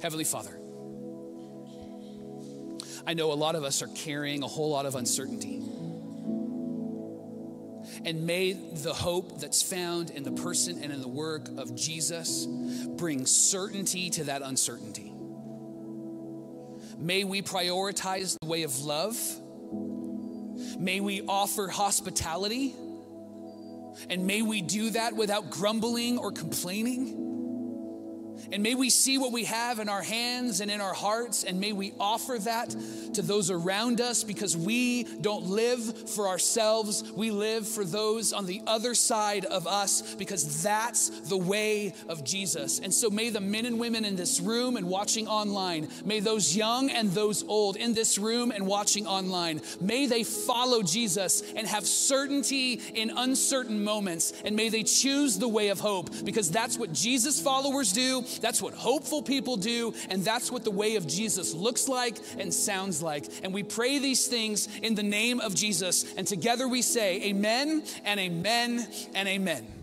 Heavenly 0.01 0.23
Father, 0.23 0.57
I 3.05 3.13
know 3.13 3.31
a 3.31 3.35
lot 3.35 3.55
of 3.55 3.63
us 3.63 3.81
are 3.81 3.87
carrying 3.87 4.43
a 4.43 4.47
whole 4.47 4.69
lot 4.69 4.85
of 4.85 4.95
uncertainty. 4.95 5.61
And 8.05 8.25
may 8.25 8.53
the 8.53 8.93
hope 8.93 9.39
that's 9.39 9.61
found 9.61 10.09
in 10.09 10.23
the 10.23 10.31
person 10.31 10.81
and 10.83 10.91
in 10.91 11.01
the 11.01 11.07
work 11.07 11.47
of 11.57 11.75
Jesus 11.75 12.45
bring 12.45 13.25
certainty 13.25 14.09
to 14.11 14.25
that 14.25 14.41
uncertainty. 14.41 15.13
May 16.97 17.23
we 17.23 17.41
prioritize 17.41 18.37
the 18.41 18.47
way 18.47 18.63
of 18.63 18.83
love. 18.83 19.17
May 20.79 20.99
we 21.01 21.21
offer 21.23 21.67
hospitality. 21.67 22.73
And 24.09 24.25
may 24.25 24.41
we 24.41 24.61
do 24.61 24.91
that 24.91 25.15
without 25.15 25.49
grumbling 25.49 26.17
or 26.17 26.31
complaining. 26.31 27.22
And 28.51 28.61
may 28.63 28.75
we 28.75 28.89
see 28.89 29.17
what 29.17 29.31
we 29.31 29.45
have 29.45 29.79
in 29.79 29.89
our 29.89 30.01
hands 30.01 30.61
and 30.61 30.69
in 30.69 30.81
our 30.81 30.93
hearts, 30.93 31.43
and 31.43 31.59
may 31.59 31.73
we 31.73 31.93
offer 31.99 32.37
that 32.39 32.75
to 33.13 33.21
those 33.21 33.49
around 33.49 34.01
us 34.01 34.23
because 34.23 34.55
we 34.55 35.03
don't 35.03 35.45
live 35.45 36.09
for 36.09 36.27
ourselves. 36.27 37.03
We 37.11 37.31
live 37.31 37.67
for 37.67 37.83
those 37.83 38.33
on 38.33 38.45
the 38.45 38.61
other 38.67 38.95
side 38.95 39.45
of 39.45 39.67
us 39.67 40.15
because 40.15 40.63
that's 40.63 41.09
the 41.21 41.37
way 41.37 41.93
of 42.09 42.23
Jesus. 42.23 42.79
And 42.79 42.93
so 42.93 43.09
may 43.09 43.29
the 43.29 43.41
men 43.41 43.65
and 43.65 43.79
women 43.79 44.05
in 44.05 44.15
this 44.15 44.39
room 44.39 44.77
and 44.77 44.87
watching 44.87 45.27
online, 45.27 45.89
may 46.05 46.19
those 46.19 46.55
young 46.55 46.89
and 46.89 47.11
those 47.11 47.43
old 47.43 47.75
in 47.75 47.93
this 47.93 48.17
room 48.17 48.51
and 48.51 48.65
watching 48.65 49.07
online, 49.07 49.61
may 49.79 50.05
they 50.05 50.23
follow 50.23 50.81
Jesus 50.81 51.41
and 51.55 51.67
have 51.67 51.85
certainty 51.85 52.81
in 52.93 53.11
uncertain 53.15 53.83
moments. 53.83 54.33
And 54.45 54.55
may 54.55 54.69
they 54.69 54.83
choose 54.83 55.37
the 55.37 55.47
way 55.47 55.69
of 55.69 55.79
hope 55.79 56.09
because 56.23 56.49
that's 56.49 56.77
what 56.77 56.93
Jesus 56.93 57.41
followers 57.41 57.91
That's 58.41 58.61
what 58.61 58.73
hopeful 58.73 59.21
people 59.21 59.57
do, 59.57 59.93
and 60.09 60.23
that's 60.23 60.51
what 60.51 60.63
the 60.63 60.71
way 60.71 60.95
of 60.95 61.07
Jesus 61.07 61.53
looks 61.53 61.87
like 61.87 62.17
and 62.39 62.53
sounds 62.53 63.01
like. 63.01 63.25
And 63.43 63.53
we 63.53 63.63
pray 63.63 63.99
these 63.99 64.27
things 64.27 64.67
in 64.81 64.95
the 64.95 65.03
name 65.03 65.39
of 65.39 65.55
Jesus, 65.55 66.05
and 66.15 66.27
together 66.27 66.67
we 66.67 66.81
say, 66.81 67.21
Amen 67.23 67.83
and 68.05 68.19
Amen 68.19 68.87
and 69.13 69.27
Amen. 69.27 69.82